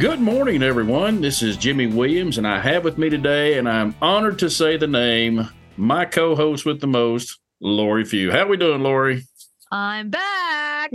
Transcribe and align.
Good 0.00 0.20
morning, 0.22 0.62
everyone. 0.62 1.20
This 1.20 1.42
is 1.42 1.58
Jimmy 1.58 1.86
Williams, 1.86 2.38
and 2.38 2.48
I 2.48 2.58
have 2.58 2.84
with 2.84 2.96
me 2.96 3.10
today, 3.10 3.58
and 3.58 3.68
I'm 3.68 3.94
honored 4.00 4.38
to 4.38 4.48
say 4.48 4.78
the 4.78 4.86
name, 4.86 5.50
my 5.76 6.06
co-host 6.06 6.64
with 6.64 6.80
the 6.80 6.86
most, 6.86 7.38
Lori 7.60 8.06
Few. 8.06 8.30
How 8.30 8.44
are 8.44 8.46
we 8.46 8.56
doing, 8.56 8.82
Lori? 8.82 9.24
I'm 9.70 10.08
back. 10.08 10.88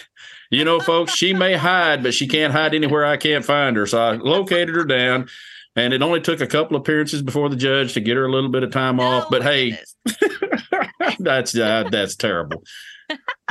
you 0.52 0.64
know, 0.64 0.78
folks, 0.78 1.12
she 1.12 1.34
may 1.34 1.54
hide, 1.54 2.04
but 2.04 2.14
she 2.14 2.28
can't 2.28 2.52
hide 2.52 2.72
anywhere 2.72 3.04
I 3.04 3.16
can't 3.16 3.44
find 3.44 3.76
her. 3.76 3.84
So 3.84 4.00
I 4.00 4.12
located 4.12 4.76
her 4.76 4.84
down, 4.84 5.28
and 5.74 5.92
it 5.92 6.00
only 6.00 6.20
took 6.20 6.40
a 6.40 6.46
couple 6.46 6.76
appearances 6.76 7.20
before 7.20 7.48
the 7.48 7.56
judge 7.56 7.94
to 7.94 8.00
get 8.00 8.16
her 8.16 8.26
a 8.26 8.30
little 8.30 8.50
bit 8.50 8.62
of 8.62 8.70
time 8.70 9.00
off. 9.00 9.26
But 9.28 9.42
hey, 9.42 9.76
that's 11.18 11.56
uh, 11.56 11.88
that's 11.90 12.14
terrible. 12.14 12.62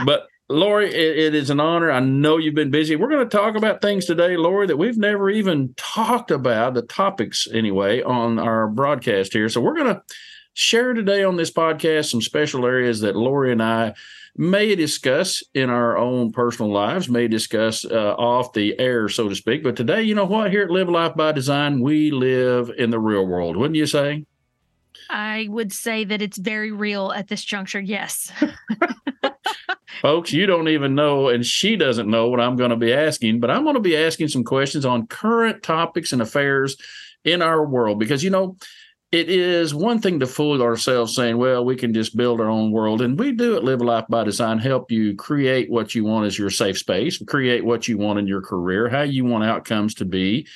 But 0.06 0.28
Lori, 0.52 0.94
it, 0.94 1.18
it 1.18 1.36
is 1.36 1.50
an 1.50 1.60
honor. 1.60 1.92
I 1.92 2.00
know 2.00 2.38
you've 2.38 2.56
been 2.56 2.72
busy. 2.72 2.96
We're 2.96 3.10
going 3.10 3.28
to 3.28 3.38
talk 3.38 3.56
about 3.56 3.82
things 3.82 4.06
today, 4.06 4.38
Lori, 4.38 4.68
that 4.68 4.78
we've 4.78 4.98
never 4.98 5.30
even 5.30 5.74
talked 5.78 6.32
about, 6.32 6.74
the 6.74 6.82
topics 6.82 7.48
anyway, 7.52 8.02
on 8.02 8.38
our 8.38 8.68
broadcast 8.68 9.34
here. 9.34 9.50
So 9.50 9.62
we're 9.62 9.76
going 9.76 9.96
to 9.96 10.02
share 10.54 10.94
today 10.94 11.24
on 11.24 11.38
this 11.38 11.52
podcast 11.52 12.12
some 12.12 12.22
special 12.22 12.66
areas 12.66 13.00
that 13.02 13.16
Lori 13.16 13.52
and 13.52 13.64
I 13.64 13.94
may 14.36 14.76
discuss 14.76 15.44
in 15.54 15.70
our 15.70 15.98
own 15.98 16.32
personal 16.32 16.72
lives, 16.72 17.10
may 17.10 17.28
discuss 17.28 17.84
uh, 17.86 18.16
off 18.16 18.54
the 18.54 18.80
air, 18.80 19.10
so 19.10 19.28
to 19.28 19.36
speak. 19.36 19.64
But 19.64 19.76
today, 19.76 20.04
you 20.04 20.16
know 20.16 20.26
what? 20.26 20.52
Here 20.52 20.64
at 20.64 20.72
Live 20.72 20.90
Life 20.90 21.16
by 21.16 21.32
Design, 21.32 21.82
we 21.82 22.12
live 22.12 22.72
in 22.78 22.90
the 22.90 23.00
real 23.00 23.26
world, 23.26 23.58
wouldn't 23.58 23.76
you 23.76 23.86
say? 23.86 24.26
I 25.10 25.48
would 25.50 25.74
say 25.74 26.06
that 26.06 26.22
it's 26.22 26.38
very 26.38 26.72
real 26.72 27.12
at 27.12 27.28
this 27.28 27.44
juncture. 27.44 27.82
Yes. 27.82 28.32
Folks, 30.02 30.34
you 30.34 30.48
don't 30.48 30.68
even 30.68 30.96
know, 30.96 31.30
and 31.30 31.46
she 31.46 31.76
doesn't 31.76 32.10
know 32.10 32.28
what 32.28 32.40
I'm 32.40 32.56
going 32.56 32.72
to 32.72 32.76
be 32.76 32.92
asking, 32.92 33.40
but 33.40 33.52
I'm 33.52 33.62
going 33.62 33.76
to 33.76 33.82
be 33.82 33.96
asking 33.96 34.30
some 34.30 34.44
questions 34.44 34.84
on 34.84 35.06
current 35.06 35.62
topics 35.62 36.12
and 36.12 36.24
affairs 36.24 36.76
in 37.24 37.44
our 37.44 37.64
world 37.64 38.00
because, 38.00 38.24
you 38.24 38.32
know, 38.32 38.58
it 39.12 39.30
is 39.30 39.76
one 39.76 40.00
thing 40.00 40.20
to 40.20 40.26
fool 40.26 40.64
ourselves 40.64 41.14
saying, 41.14 41.38
well, 41.38 41.64
we 41.64 41.76
can 41.76 41.94
just 41.94 42.18
build 42.18 42.42
our 42.42 42.50
own 42.50 42.72
world. 42.72 43.04
And 43.04 43.20
we 43.20 43.32
do 43.32 43.56
at 43.56 43.64
Live 43.64 43.82
Life 43.82 44.06
by 44.10 44.24
Design 44.24 44.58
help 44.58 44.90
you 44.90 45.16
create 45.16 45.70
what 45.70 45.94
you 45.94 46.04
want 46.04 46.26
as 46.26 46.40
your 46.40 46.50
safe 46.50 46.80
space, 46.80 47.22
create 47.26 47.64
what 47.64 47.88
you 47.88 48.00
want 48.00 48.18
in 48.18 48.26
your 48.26 48.42
career, 48.42 48.90
how 48.90 49.04
you 49.04 49.24
want 49.24 49.44
outcomes 49.44 49.94
to 49.96 50.06
be. 50.06 50.48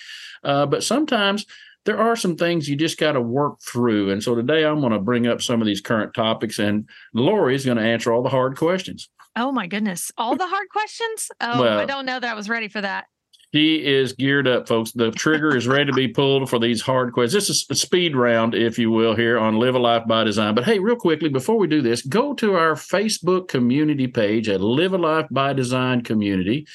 Uh, 0.43 0.65
but 0.65 0.83
sometimes 0.83 1.45
there 1.83 1.99
are 1.99 2.15
some 2.15 2.35
things 2.35 2.67
you 2.67 2.75
just 2.75 2.97
got 2.97 3.11
to 3.11 3.21
work 3.21 3.59
through. 3.61 4.09
And 4.09 4.23
so 4.23 4.33
today 4.33 4.65
I'm 4.65 4.79
going 4.79 4.91
to 4.91 4.99
bring 4.99 5.27
up 5.27 5.43
some 5.43 5.61
of 5.61 5.67
these 5.67 5.81
current 5.81 6.15
topics, 6.15 6.57
and 6.57 6.89
Lori 7.13 7.53
is 7.53 7.65
going 7.65 7.77
to 7.77 7.83
answer 7.83 8.11
all 8.11 8.23
the 8.23 8.29
hard 8.29 8.57
questions. 8.57 9.07
Oh 9.35 9.51
my 9.51 9.67
goodness. 9.67 10.11
All 10.17 10.35
the 10.35 10.47
hard 10.47 10.69
questions? 10.69 11.29
Oh, 11.41 11.61
well, 11.61 11.79
I 11.79 11.85
don't 11.85 12.05
know 12.05 12.19
that 12.19 12.31
I 12.31 12.33
was 12.33 12.49
ready 12.49 12.67
for 12.67 12.81
that. 12.81 13.05
He 13.51 13.85
is 13.85 14.11
geared 14.11 14.49
up, 14.49 14.67
folks. 14.67 14.91
The 14.91 15.11
trigger 15.11 15.55
is 15.55 15.65
ready 15.65 15.85
to 15.85 15.93
be 15.93 16.09
pulled 16.09 16.49
for 16.49 16.59
these 16.59 16.81
hard 16.81 17.13
questions. 17.13 17.47
This 17.47 17.49
is 17.49 17.65
a 17.69 17.75
speed 17.75 18.13
round, 18.13 18.53
if 18.53 18.77
you 18.77 18.91
will, 18.91 19.15
here 19.15 19.39
on 19.39 19.59
Live 19.59 19.75
a 19.75 19.79
Life 19.79 20.03
by 20.07 20.25
Design. 20.25 20.55
But 20.55 20.65
hey, 20.65 20.79
real 20.79 20.97
quickly, 20.97 21.29
before 21.29 21.57
we 21.57 21.67
do 21.67 21.81
this, 21.81 22.01
go 22.01 22.33
to 22.33 22.55
our 22.55 22.73
Facebook 22.73 23.47
community 23.47 24.07
page 24.07 24.49
at 24.49 24.59
Live 24.59 24.93
a 24.93 24.97
Life 24.97 25.27
by 25.31 25.53
Design 25.53 26.01
Community 26.01 26.67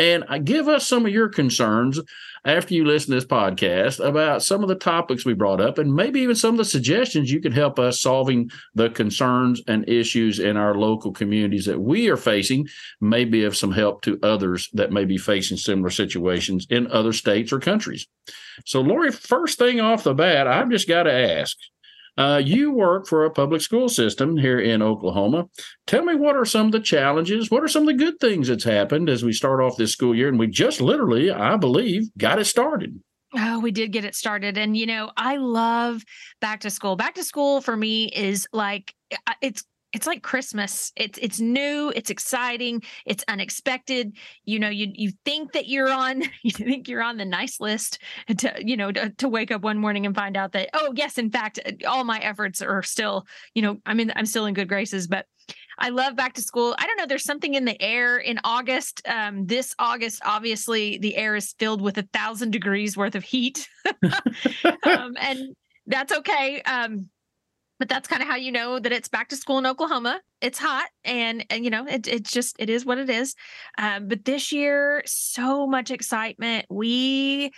and 0.00 0.24
uh, 0.28 0.38
give 0.38 0.66
us 0.66 0.88
some 0.88 1.04
of 1.04 1.12
your 1.12 1.28
concerns 1.28 2.00
after 2.46 2.72
you 2.72 2.86
listen 2.86 3.10
to 3.10 3.16
this 3.16 3.26
podcast 3.26 4.02
about 4.02 4.42
some 4.42 4.62
of 4.62 4.68
the 4.70 4.74
topics 4.74 5.26
we 5.26 5.34
brought 5.34 5.60
up 5.60 5.76
and 5.76 5.94
maybe 5.94 6.20
even 6.20 6.34
some 6.34 6.54
of 6.54 6.58
the 6.58 6.64
suggestions 6.64 7.30
you 7.30 7.38
can 7.38 7.52
help 7.52 7.78
us 7.78 8.00
solving 8.00 8.50
the 8.74 8.88
concerns 8.88 9.62
and 9.68 9.86
issues 9.86 10.38
in 10.38 10.56
our 10.56 10.74
local 10.74 11.12
communities 11.12 11.66
that 11.66 11.78
we 11.78 12.08
are 12.08 12.16
facing 12.16 12.66
may 13.02 13.26
be 13.26 13.44
of 13.44 13.54
some 13.54 13.72
help 13.72 14.00
to 14.00 14.18
others 14.22 14.70
that 14.72 14.90
may 14.90 15.04
be 15.04 15.18
facing 15.18 15.58
similar 15.58 15.90
situations 15.90 16.66
in 16.70 16.90
other 16.90 17.12
states 17.12 17.52
or 17.52 17.60
countries. 17.60 18.06
So, 18.64 18.80
Lori, 18.80 19.12
first 19.12 19.58
thing 19.58 19.80
off 19.80 20.04
the 20.04 20.14
bat, 20.14 20.46
I've 20.46 20.70
just 20.70 20.88
got 20.88 21.02
to 21.02 21.12
ask 21.12 21.58
uh, 22.20 22.36
you 22.36 22.70
work 22.70 23.06
for 23.06 23.24
a 23.24 23.30
public 23.30 23.62
school 23.62 23.88
system 23.88 24.36
here 24.36 24.60
in 24.60 24.82
Oklahoma. 24.82 25.48
Tell 25.86 26.04
me 26.04 26.14
what 26.14 26.36
are 26.36 26.44
some 26.44 26.66
of 26.66 26.72
the 26.72 26.80
challenges? 26.80 27.50
What 27.50 27.64
are 27.64 27.68
some 27.68 27.84
of 27.84 27.86
the 27.86 28.04
good 28.04 28.20
things 28.20 28.48
that's 28.48 28.62
happened 28.62 29.08
as 29.08 29.24
we 29.24 29.32
start 29.32 29.62
off 29.62 29.78
this 29.78 29.92
school 29.92 30.14
year? 30.14 30.28
And 30.28 30.38
we 30.38 30.46
just 30.46 30.82
literally, 30.82 31.30
I 31.30 31.56
believe, 31.56 32.10
got 32.18 32.38
it 32.38 32.44
started. 32.44 33.00
Oh, 33.34 33.60
we 33.60 33.70
did 33.70 33.92
get 33.92 34.04
it 34.04 34.14
started. 34.14 34.58
And, 34.58 34.76
you 34.76 34.84
know, 34.84 35.10
I 35.16 35.36
love 35.36 36.02
back 36.42 36.60
to 36.60 36.70
school. 36.70 36.94
Back 36.94 37.14
to 37.14 37.24
school 37.24 37.62
for 37.62 37.74
me 37.74 38.06
is 38.08 38.46
like, 38.52 38.92
uh, 39.26 39.32
it's 39.40 39.64
it's 39.92 40.06
like 40.06 40.22
Christmas. 40.22 40.92
It's 40.96 41.18
it's 41.18 41.40
new, 41.40 41.92
it's 41.94 42.10
exciting, 42.10 42.82
it's 43.06 43.24
unexpected. 43.28 44.16
You 44.44 44.58
know, 44.58 44.68
you 44.68 44.88
you 44.94 45.12
think 45.24 45.52
that 45.52 45.68
you're 45.68 45.90
on 45.90 46.22
you 46.42 46.50
think 46.50 46.88
you're 46.88 47.02
on 47.02 47.16
the 47.16 47.24
nice 47.24 47.60
list 47.60 47.98
to 48.38 48.54
you 48.60 48.76
know 48.76 48.92
to, 48.92 49.10
to 49.10 49.28
wake 49.28 49.50
up 49.50 49.62
one 49.62 49.78
morning 49.78 50.06
and 50.06 50.14
find 50.14 50.36
out 50.36 50.52
that 50.52 50.70
oh 50.74 50.92
yes, 50.94 51.18
in 51.18 51.30
fact, 51.30 51.58
all 51.86 52.04
my 52.04 52.18
efforts 52.18 52.62
are 52.62 52.82
still 52.82 53.26
you 53.54 53.62
know 53.62 53.78
I 53.84 53.94
mean 53.94 54.12
I'm 54.14 54.26
still 54.26 54.46
in 54.46 54.54
good 54.54 54.68
graces, 54.68 55.06
but 55.06 55.26
I 55.78 55.88
love 55.88 56.14
back 56.14 56.34
to 56.34 56.42
school. 56.42 56.74
I 56.78 56.86
don't 56.86 56.98
know. 56.98 57.06
There's 57.06 57.24
something 57.24 57.54
in 57.54 57.64
the 57.64 57.80
air 57.80 58.18
in 58.18 58.38
August. 58.44 59.00
Um, 59.08 59.46
this 59.46 59.74
August, 59.78 60.20
obviously, 60.24 60.98
the 60.98 61.16
air 61.16 61.34
is 61.34 61.54
filled 61.58 61.80
with 61.80 61.96
a 61.96 62.06
thousand 62.12 62.50
degrees 62.50 62.96
worth 62.96 63.14
of 63.14 63.24
heat, 63.24 63.66
um, 64.04 65.14
and 65.18 65.56
that's 65.86 66.12
okay. 66.12 66.60
Um, 66.62 67.08
but 67.80 67.88
that's 67.88 68.06
kind 68.06 68.22
of 68.22 68.28
how 68.28 68.36
you 68.36 68.52
know 68.52 68.78
that 68.78 68.92
it's 68.92 69.08
back 69.08 69.30
to 69.30 69.36
school 69.36 69.58
in 69.58 69.66
Oklahoma. 69.66 70.20
It's 70.42 70.58
hot, 70.58 70.88
and, 71.02 71.44
and 71.50 71.64
you 71.64 71.70
know 71.70 71.86
it, 71.86 72.06
it's 72.06 72.30
just 72.30 72.54
it 72.58 72.70
is 72.70 72.84
what 72.84 72.98
it 72.98 73.10
is. 73.10 73.34
Um, 73.78 74.06
but 74.06 74.24
this 74.24 74.52
year, 74.52 75.02
so 75.06 75.66
much 75.66 75.90
excitement. 75.90 76.66
We 76.68 77.50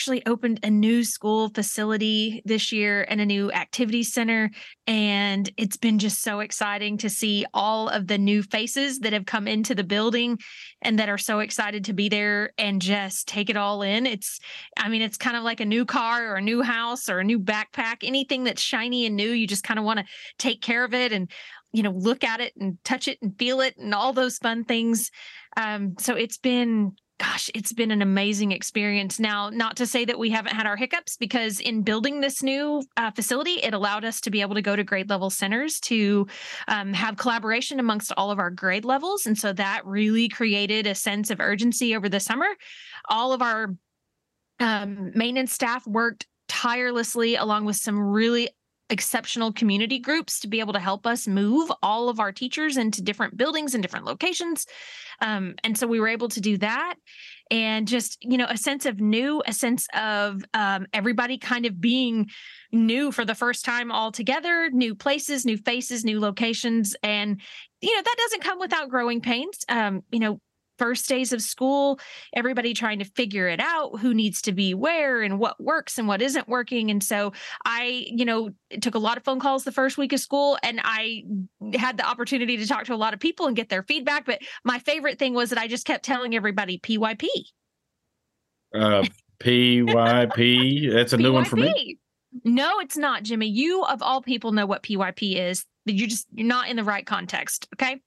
actually 0.00 0.24
opened 0.24 0.58
a 0.62 0.70
new 0.70 1.04
school 1.04 1.50
facility 1.50 2.40
this 2.46 2.72
year 2.72 3.04
and 3.10 3.20
a 3.20 3.26
new 3.26 3.52
activity 3.52 4.02
center. 4.02 4.50
And 4.86 5.50
it's 5.58 5.76
been 5.76 5.98
just 5.98 6.22
so 6.22 6.40
exciting 6.40 6.96
to 6.98 7.10
see 7.10 7.44
all 7.52 7.90
of 7.90 8.06
the 8.06 8.16
new 8.16 8.42
faces 8.42 9.00
that 9.00 9.12
have 9.12 9.26
come 9.26 9.46
into 9.46 9.74
the 9.74 9.84
building 9.84 10.38
and 10.80 10.98
that 10.98 11.10
are 11.10 11.18
so 11.18 11.40
excited 11.40 11.84
to 11.84 11.92
be 11.92 12.08
there 12.08 12.54
and 12.56 12.80
just 12.80 13.28
take 13.28 13.50
it 13.50 13.58
all 13.58 13.82
in. 13.82 14.06
It's, 14.06 14.40
I 14.74 14.88
mean, 14.88 15.02
it's 15.02 15.18
kind 15.18 15.36
of 15.36 15.42
like 15.42 15.60
a 15.60 15.66
new 15.66 15.84
car 15.84 16.32
or 16.32 16.36
a 16.36 16.40
new 16.40 16.62
house 16.62 17.10
or 17.10 17.18
a 17.18 17.24
new 17.24 17.38
backpack, 17.38 17.96
anything 18.02 18.44
that's 18.44 18.62
shiny 18.62 19.04
and 19.04 19.16
new. 19.16 19.28
You 19.28 19.46
just 19.46 19.64
kind 19.64 19.78
of 19.78 19.84
want 19.84 19.98
to 19.98 20.06
take 20.38 20.62
care 20.62 20.82
of 20.82 20.94
it 20.94 21.12
and 21.12 21.30
you 21.72 21.82
know 21.82 21.92
look 21.92 22.24
at 22.24 22.40
it 22.40 22.54
and 22.58 22.78
touch 22.84 23.06
it 23.06 23.18
and 23.20 23.38
feel 23.38 23.60
it 23.60 23.76
and 23.76 23.94
all 23.94 24.14
those 24.14 24.38
fun 24.38 24.64
things 24.64 25.10
um, 25.56 25.94
so 26.00 26.16
it's 26.16 26.38
been 26.38 26.96
gosh, 27.20 27.50
it's 27.54 27.74
been 27.74 27.90
an 27.90 28.00
amazing 28.00 28.50
experience. 28.50 29.20
Now, 29.20 29.50
not 29.50 29.76
to 29.76 29.86
say 29.86 30.06
that 30.06 30.18
we 30.18 30.30
haven't 30.30 30.54
had 30.54 30.66
our 30.66 30.76
hiccups, 30.76 31.18
because 31.18 31.60
in 31.60 31.82
building 31.82 32.20
this 32.20 32.42
new 32.42 32.82
uh, 32.96 33.10
facility, 33.10 33.60
it 33.62 33.74
allowed 33.74 34.06
us 34.06 34.22
to 34.22 34.30
be 34.30 34.40
able 34.40 34.54
to 34.54 34.62
go 34.62 34.74
to 34.74 34.82
grade 34.82 35.10
level 35.10 35.28
centers 35.28 35.78
to 35.80 36.26
um, 36.66 36.94
have 36.94 37.18
collaboration 37.18 37.78
amongst 37.78 38.10
all 38.16 38.30
of 38.30 38.38
our 38.38 38.50
grade 38.50 38.86
levels. 38.86 39.26
And 39.26 39.36
so 39.36 39.52
that 39.52 39.84
really 39.84 40.28
created 40.28 40.86
a 40.86 40.94
sense 40.94 41.30
of 41.30 41.40
urgency 41.40 41.94
over 41.94 42.08
the 42.08 42.20
summer. 42.20 42.48
All 43.10 43.34
of 43.34 43.42
our 43.42 43.74
um, 44.58 45.12
maintenance 45.14 45.52
staff 45.52 45.86
worked 45.86 46.26
tirelessly 46.48 47.36
along 47.36 47.66
with 47.66 47.76
some 47.76 48.00
really 48.00 48.48
exceptional 48.90 49.52
community 49.52 49.98
groups 49.98 50.40
to 50.40 50.48
be 50.48 50.60
able 50.60 50.72
to 50.72 50.80
help 50.80 51.06
us 51.06 51.26
move 51.26 51.70
all 51.82 52.08
of 52.08 52.20
our 52.20 52.32
teachers 52.32 52.76
into 52.76 53.02
different 53.02 53.36
buildings 53.36 53.74
and 53.74 53.82
different 53.82 54.04
locations. 54.04 54.66
Um, 55.20 55.54
and 55.64 55.76
so 55.76 55.86
we 55.86 56.00
were 56.00 56.08
able 56.08 56.28
to 56.28 56.40
do 56.40 56.58
that 56.58 56.94
and 57.50 57.88
just, 57.88 58.18
you 58.22 58.38
know, 58.38 58.46
a 58.48 58.56
sense 58.56 58.86
of 58.86 59.00
new, 59.00 59.42
a 59.46 59.52
sense 59.52 59.86
of 59.94 60.42
um, 60.54 60.86
everybody 60.92 61.36
kind 61.36 61.66
of 61.66 61.80
being 61.80 62.30
new 62.72 63.10
for 63.10 63.24
the 63.24 63.34
first 63.34 63.64
time 63.64 63.90
all 63.90 64.12
together, 64.12 64.70
new 64.72 64.94
places, 64.94 65.44
new 65.44 65.56
faces, 65.56 66.04
new 66.04 66.20
locations. 66.20 66.94
And, 67.02 67.40
you 67.80 67.94
know, 67.94 68.02
that 68.02 68.16
doesn't 68.18 68.42
come 68.42 68.58
without 68.58 68.88
growing 68.88 69.20
pains. 69.20 69.58
Um, 69.68 70.02
you 70.10 70.20
know, 70.20 70.40
first 70.80 71.06
days 71.10 71.34
of 71.34 71.42
school, 71.42 72.00
everybody 72.32 72.72
trying 72.72 72.98
to 73.00 73.04
figure 73.04 73.48
it 73.48 73.60
out, 73.60 74.00
who 74.00 74.14
needs 74.14 74.40
to 74.40 74.52
be 74.52 74.72
where 74.72 75.20
and 75.20 75.38
what 75.38 75.62
works 75.62 75.98
and 75.98 76.08
what 76.08 76.22
isn't 76.22 76.48
working. 76.48 76.90
And 76.90 77.04
so 77.04 77.34
I, 77.66 78.06
you 78.06 78.24
know, 78.24 78.48
took 78.80 78.94
a 78.94 78.98
lot 78.98 79.18
of 79.18 79.24
phone 79.24 79.40
calls 79.40 79.64
the 79.64 79.72
first 79.72 79.98
week 79.98 80.14
of 80.14 80.20
school 80.20 80.56
and 80.62 80.80
I 80.82 81.24
had 81.74 81.98
the 81.98 82.08
opportunity 82.08 82.56
to 82.56 82.66
talk 82.66 82.84
to 82.84 82.94
a 82.94 82.96
lot 82.96 83.12
of 83.12 83.20
people 83.20 83.46
and 83.46 83.54
get 83.54 83.68
their 83.68 83.82
feedback. 83.82 84.24
But 84.24 84.40
my 84.64 84.78
favorite 84.78 85.18
thing 85.18 85.34
was 85.34 85.50
that 85.50 85.58
I 85.58 85.68
just 85.68 85.84
kept 85.84 86.02
telling 86.02 86.34
everybody 86.34 86.78
PYP. 86.78 87.26
Uh, 88.74 89.04
PYP. 89.38 90.94
That's 90.94 91.12
a 91.12 91.18
new 91.18 91.34
one 91.34 91.44
for 91.44 91.56
me. 91.56 91.98
No, 92.42 92.78
it's 92.78 92.96
not, 92.96 93.22
Jimmy. 93.22 93.48
You 93.48 93.82
of 93.82 94.00
all 94.02 94.22
people 94.22 94.52
know 94.52 94.64
what 94.64 94.82
PYP 94.82 95.36
is. 95.36 95.66
You 95.84 96.06
just 96.06 96.26
you're 96.32 96.46
not 96.46 96.68
in 96.68 96.76
the 96.76 96.84
right 96.84 97.04
context. 97.04 97.68
Okay. 97.74 98.00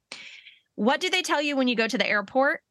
What 0.75 0.99
do 0.99 1.09
they 1.09 1.21
tell 1.21 1.41
you 1.41 1.55
when 1.55 1.67
you 1.67 1.75
go 1.75 1.87
to 1.87 1.97
the 1.97 2.07
airport? 2.07 2.61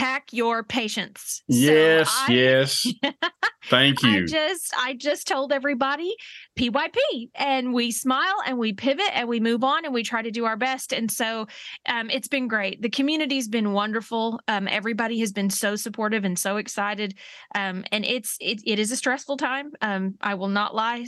pack 0.00 0.32
your 0.32 0.64
patience. 0.64 1.42
Yes, 1.46 2.08
so 2.08 2.32
I, 2.32 2.32
yes. 2.32 2.86
Thank 3.66 4.02
you. 4.02 4.10
I 4.10 4.24
just 4.24 4.72
I 4.74 4.94
just 4.94 5.28
told 5.28 5.52
everybody 5.52 6.16
PYP 6.58 6.96
and 7.34 7.74
we 7.74 7.90
smile 7.90 8.36
and 8.46 8.56
we 8.58 8.72
pivot 8.72 9.10
and 9.12 9.28
we 9.28 9.40
move 9.40 9.62
on 9.62 9.84
and 9.84 9.92
we 9.92 10.02
try 10.02 10.22
to 10.22 10.30
do 10.30 10.46
our 10.46 10.56
best. 10.56 10.94
And 10.94 11.10
so 11.10 11.48
um, 11.86 12.08
it's 12.08 12.28
been 12.28 12.48
great. 12.48 12.80
The 12.80 12.88
community's 12.88 13.48
been 13.48 13.72
wonderful. 13.72 14.40
Um, 14.48 14.68
everybody 14.68 15.20
has 15.20 15.32
been 15.32 15.50
so 15.50 15.76
supportive 15.76 16.24
and 16.24 16.38
so 16.38 16.56
excited. 16.56 17.18
Um, 17.54 17.84
and 17.92 18.04
it's 18.06 18.38
it, 18.40 18.62
it 18.64 18.78
is 18.78 18.90
a 18.92 18.96
stressful 18.96 19.36
time. 19.36 19.72
Um, 19.82 20.14
I 20.22 20.34
will 20.34 20.48
not 20.48 20.74
lie 20.74 21.06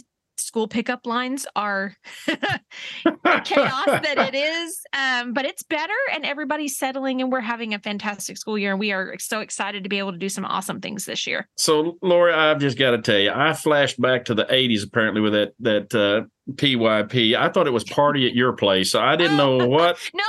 school 0.52 0.68
pickup 0.68 1.06
lines 1.06 1.46
are 1.56 1.96
chaos 2.26 3.86
that 3.86 4.16
it 4.18 4.34
is. 4.36 4.80
Um, 4.92 5.32
but 5.32 5.46
it's 5.46 5.62
better 5.62 5.94
and 6.12 6.26
everybody's 6.26 6.76
settling 6.76 7.22
and 7.22 7.32
we're 7.32 7.40
having 7.40 7.72
a 7.72 7.78
fantastic 7.78 8.36
school 8.36 8.58
year. 8.58 8.72
And 8.72 8.78
we 8.78 8.92
are 8.92 9.14
so 9.18 9.40
excited 9.40 9.82
to 9.84 9.88
be 9.88 9.98
able 9.98 10.12
to 10.12 10.18
do 10.18 10.28
some 10.28 10.44
awesome 10.44 10.82
things 10.82 11.06
this 11.06 11.26
year. 11.26 11.48
So 11.56 11.96
Lori, 12.02 12.34
I've 12.34 12.58
just 12.58 12.76
got 12.76 12.90
to 12.90 13.00
tell 13.00 13.18
you, 13.18 13.32
I 13.34 13.54
flashed 13.54 13.98
back 13.98 14.26
to 14.26 14.34
the 14.34 14.44
80s 14.44 14.86
apparently 14.86 15.22
with 15.22 15.32
that 15.32 15.54
that 15.60 15.94
uh, 15.94 16.26
PYP. 16.50 17.34
I 17.34 17.48
thought 17.48 17.66
it 17.66 17.72
was 17.72 17.84
party 17.84 18.26
at 18.26 18.34
your 18.34 18.52
place. 18.52 18.90
So 18.90 19.00
I 19.00 19.16
didn't 19.16 19.36
know 19.36 19.56
what. 19.66 19.98
no, 20.12 20.24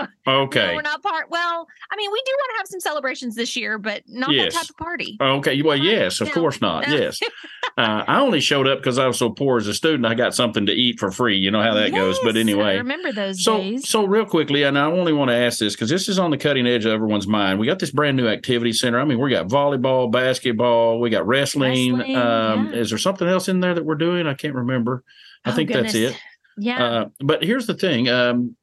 no. 0.26 0.32
Okay. 0.42 0.68
No, 0.68 0.74
we're 0.74 0.82
not 0.82 1.02
part. 1.02 1.30
Well, 1.30 1.66
I 1.90 1.96
mean, 1.96 2.10
we 2.10 2.22
do 2.24 2.32
want 2.32 2.50
to 2.54 2.58
have 2.58 2.66
some 2.68 2.80
celebrations 2.80 3.34
this 3.34 3.56
year, 3.56 3.78
but 3.78 4.02
not 4.06 4.32
yes. 4.32 4.52
that 4.52 4.60
type 4.60 4.70
of 4.70 4.76
party. 4.76 5.16
Okay. 5.20 5.62
Well, 5.62 5.76
yes, 5.76 6.20
of 6.20 6.28
no, 6.28 6.34
course 6.34 6.60
not. 6.60 6.88
No. 6.88 6.96
Yes. 6.96 7.20
uh, 7.78 8.04
I 8.06 8.20
only 8.20 8.40
showed 8.40 8.66
up 8.66 8.78
because 8.78 8.98
I 8.98 9.06
was 9.06 9.18
so 9.18 9.30
poor 9.30 9.58
as 9.58 9.66
a 9.66 9.74
student. 9.74 10.06
I 10.06 10.14
got 10.14 10.34
something 10.34 10.66
to 10.66 10.72
eat 10.72 10.98
for 10.98 11.10
free. 11.10 11.36
You 11.36 11.50
know 11.50 11.62
how 11.62 11.74
that 11.74 11.92
yes, 11.92 11.98
goes. 11.98 12.18
But 12.22 12.36
anyway, 12.36 12.74
I 12.74 12.74
remember 12.74 13.12
those 13.12 13.42
so, 13.42 13.58
days. 13.58 13.88
So, 13.88 14.04
real 14.04 14.24
quickly, 14.24 14.62
and 14.62 14.78
I 14.78 14.86
only 14.86 15.12
want 15.12 15.30
to 15.30 15.36
ask 15.36 15.58
this 15.58 15.74
because 15.74 15.90
this 15.90 16.08
is 16.08 16.18
on 16.18 16.30
the 16.30 16.38
cutting 16.38 16.66
edge 16.66 16.84
of 16.84 16.92
everyone's 16.92 17.26
mind. 17.26 17.58
We 17.58 17.66
got 17.66 17.78
this 17.78 17.90
brand 17.90 18.16
new 18.16 18.28
activity 18.28 18.72
center. 18.72 19.00
I 19.00 19.04
mean, 19.04 19.18
we 19.18 19.30
got 19.30 19.48
volleyball, 19.48 20.10
basketball, 20.10 21.00
we 21.00 21.10
got 21.10 21.26
wrestling. 21.26 21.96
wrestling 21.96 22.16
um, 22.16 22.70
yeah. 22.72 22.80
Is 22.80 22.90
there 22.90 22.98
something 22.98 23.28
else 23.28 23.48
in 23.48 23.60
there 23.60 23.74
that 23.74 23.84
we're 23.84 23.94
doing? 23.94 24.26
I 24.26 24.34
can't 24.34 24.54
remember. 24.54 25.02
I 25.44 25.50
oh, 25.50 25.54
think 25.54 25.70
goodness. 25.70 25.92
that's 25.92 26.14
it. 26.14 26.22
Yeah. 26.58 26.84
Uh, 26.84 27.08
but 27.20 27.42
here's 27.42 27.66
the 27.66 27.74
thing. 27.74 28.08
Um, 28.08 28.56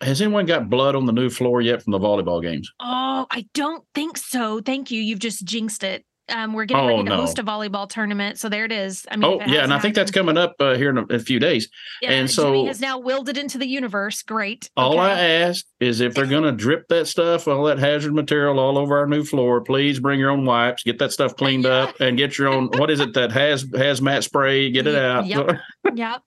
has 0.00 0.20
anyone 0.20 0.46
got 0.46 0.68
blood 0.68 0.94
on 0.94 1.06
the 1.06 1.12
new 1.12 1.30
floor 1.30 1.60
yet 1.60 1.82
from 1.82 1.92
the 1.92 1.98
volleyball 1.98 2.42
games? 2.42 2.72
Oh, 2.80 3.26
I 3.30 3.46
don't 3.54 3.84
think 3.94 4.18
so. 4.18 4.60
Thank 4.60 4.90
you. 4.90 5.00
You've 5.00 5.18
just 5.18 5.44
jinxed 5.44 5.82
it. 5.84 6.04
Um, 6.28 6.54
we're 6.54 6.64
getting 6.64 6.84
oh, 6.84 6.88
ready 6.88 7.04
to 7.04 7.08
no. 7.10 7.16
host 7.16 7.38
a 7.38 7.44
volleyball 7.44 7.88
tournament, 7.88 8.38
so 8.38 8.48
there 8.48 8.64
it 8.64 8.72
is. 8.72 9.06
I 9.10 9.16
mean, 9.16 9.24
oh 9.24 9.40
yeah, 9.46 9.62
and 9.62 9.72
I 9.72 9.78
think 9.78 9.94
that's 9.94 10.10
coming 10.10 10.36
up 10.36 10.56
uh, 10.58 10.74
here 10.74 10.90
in 10.90 10.98
a, 10.98 11.04
a, 11.04 11.18
few 11.20 11.38
days. 11.38 11.68
Yeah, 12.02 12.10
and 12.12 12.28
so 12.28 12.52
Jimmy 12.52 12.66
has 12.66 12.80
now 12.80 12.98
willed 12.98 13.28
it 13.28 13.36
into 13.38 13.58
the 13.58 13.66
universe. 13.66 14.22
Great. 14.22 14.68
All 14.76 14.94
okay. 14.94 15.00
I 15.00 15.20
ask 15.20 15.64
is 15.78 16.00
if 16.00 16.14
they're 16.14 16.26
going 16.26 16.42
to 16.42 16.52
drip 16.52 16.88
that 16.88 17.06
stuff, 17.06 17.46
all 17.46 17.64
that 17.64 17.78
hazard 17.78 18.12
material 18.12 18.58
all 18.58 18.76
over 18.76 18.98
our 18.98 19.06
new 19.06 19.22
floor, 19.22 19.60
please 19.60 20.00
bring 20.00 20.18
your 20.18 20.30
own 20.30 20.44
wipes, 20.44 20.82
get 20.82 20.98
that 20.98 21.12
stuff 21.12 21.36
cleaned 21.36 21.64
yeah. 21.64 21.84
up, 21.84 22.00
and 22.00 22.18
get 22.18 22.38
your 22.38 22.48
own. 22.48 22.68
what 22.76 22.90
is 22.90 22.98
it 22.98 23.14
that 23.14 23.30
has 23.30 23.64
hazmat 23.64 24.24
spray? 24.24 24.70
Get 24.70 24.88
it 24.88 24.96
out. 24.96 25.26
Yep. 25.26 25.58
yep. 25.94 26.22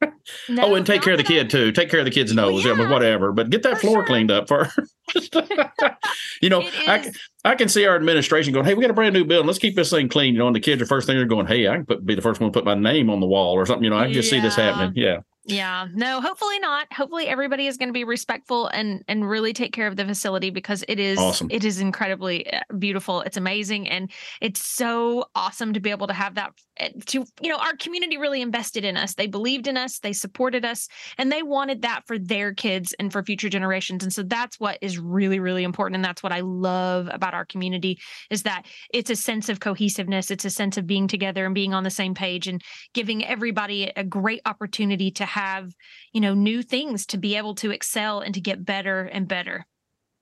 No, 0.48 0.68
oh, 0.68 0.75
and 0.75 0.86
take 0.86 1.02
care 1.02 1.13
of 1.13 1.18
the 1.18 1.24
kid 1.25 1.50
too. 1.50 1.74
Take 1.74 1.90
care 1.90 2.00
of 2.00 2.06
the 2.06 2.12
kid's 2.12 2.34
nose, 2.34 2.63
well, 2.63 2.78
yeah. 2.78 2.90
whatever. 2.90 3.34
But 3.34 3.50
get 3.50 3.63
that 3.63 3.75
For 3.75 3.81
floor 3.81 3.95
sure. 3.98 4.06
cleaned 4.06 4.31
up 4.31 4.48
first. 4.48 4.80
you 6.41 6.50
know, 6.50 6.61
I 6.88 7.11
I 7.44 7.56
can 7.56 7.69
see 7.69 7.85
our 7.85 7.95
administration 7.95 8.53
going, 8.53 8.65
"Hey, 8.65 8.73
we 8.73 8.81
got 8.81 8.91
a 8.91 8.94
brand 8.94 9.13
new 9.13 9.25
building. 9.25 9.47
Let's 9.47 9.59
keep 9.59 9.75
this 9.75 9.89
thing 9.89 10.09
clean." 10.09 10.33
You 10.33 10.39
know, 10.39 10.47
and 10.47 10.56
the 10.56 10.59
kids 10.59 10.81
are 10.81 10.85
first 10.85 11.07
thing 11.07 11.17
they're 11.17 11.25
going, 11.25 11.47
"Hey, 11.47 11.67
I 11.67 11.75
can 11.75 11.85
put, 11.85 12.06
be 12.06 12.15
the 12.15 12.21
first 12.21 12.39
one 12.41 12.51
to 12.51 12.57
put 12.57 12.65
my 12.65 12.75
name 12.75 13.09
on 13.09 13.19
the 13.19 13.27
wall 13.27 13.53
or 13.53 13.65
something." 13.65 13.83
You 13.83 13.89
know, 13.89 13.97
I 13.97 14.06
can 14.06 14.13
just 14.13 14.31
yeah. 14.31 14.39
see 14.39 14.41
this 14.41 14.56
happening. 14.56 14.94
Yeah. 14.95 15.19
Yeah. 15.45 15.88
No, 15.94 16.21
hopefully 16.21 16.59
not. 16.59 16.91
Hopefully 16.94 17.27
everybody 17.27 17.65
is 17.65 17.77
going 17.77 17.89
to 17.89 17.94
be 17.94 18.03
respectful 18.03 18.67
and 18.67 19.03
and 19.07 19.27
really 19.27 19.53
take 19.53 19.73
care 19.73 19.88
of 19.88 19.95
the 19.95 20.06
facility 20.06 20.50
because 20.50 20.83
it 20.88 21.00
is 21.00 21.17
awesome. 21.17 21.47
it 21.50 21.63
is 21.63 21.79
incredibly 21.79 22.51
uh, 22.51 22.59
beautiful. 22.77 23.21
It's 23.21 23.38
amazing 23.38 23.88
and 23.89 24.11
it's 24.41 24.63
so 24.63 25.25
awesome 25.35 25.73
to 25.73 25.79
be 25.79 25.89
able 25.89 26.07
to 26.07 26.13
have 26.13 26.35
that 26.35 26.51
to 27.08 27.26
you 27.42 27.50
know, 27.50 27.58
our 27.58 27.76
community 27.78 28.18
really 28.18 28.42
invested 28.42 28.86
in 28.86 28.98
us. 28.98 29.16
They 29.16 29.28
believed 29.28 29.68
in 29.68 29.78
us, 29.78 30.00
they 30.00 30.14
supported 30.14 30.66
us, 30.66 30.88
and 31.18 31.31
they 31.31 31.44
wanted 31.44 31.81
that 31.81 32.04
for 32.08 32.18
their 32.18 32.54
kids 32.54 32.94
and 33.00 33.12
for 33.12 33.24
future 33.24 33.50
generations. 33.50 34.04
And 34.04 34.14
so 34.14 34.24
that's 34.24 34.60
what 34.60 34.78
is 34.81 34.98
really 34.98 35.40
really 35.40 35.64
important 35.64 35.96
and 35.96 36.06
that's 36.06 36.24
what 36.24 36.31
I 36.31 36.42
love 36.42 37.10
about 37.12 37.34
our 37.34 37.46
community 37.46 38.00
is 38.30 38.44
that 38.44 38.66
it's 38.94 39.10
a 39.10 39.16
sense 39.16 39.50
of 39.50 39.60
cohesiveness, 39.60 40.31
it's 40.31 40.46
a 40.46 40.50
sense 40.50 40.78
of 40.78 40.88
being 40.88 41.08
together 41.08 41.46
and 41.46 41.56
being 41.56 41.74
on 41.74 41.84
the 41.84 41.90
same 41.90 42.14
page 42.14 42.48
and 42.48 42.62
giving 42.94 43.26
everybody 43.26 43.92
a 43.96 44.04
great 44.04 44.42
opportunity 44.46 45.12
to 45.12 45.26
have 45.26 45.74
you 46.14 46.22
know 46.22 46.34
new 46.34 46.62
things 46.62 47.06
to 47.08 47.18
be 47.18 47.36
able 47.36 47.56
to 47.56 47.72
excel 47.72 48.20
and 48.20 48.34
to 48.34 48.42
get 48.42 48.66
better 48.66 49.04
and 49.04 49.28
better 49.28 49.66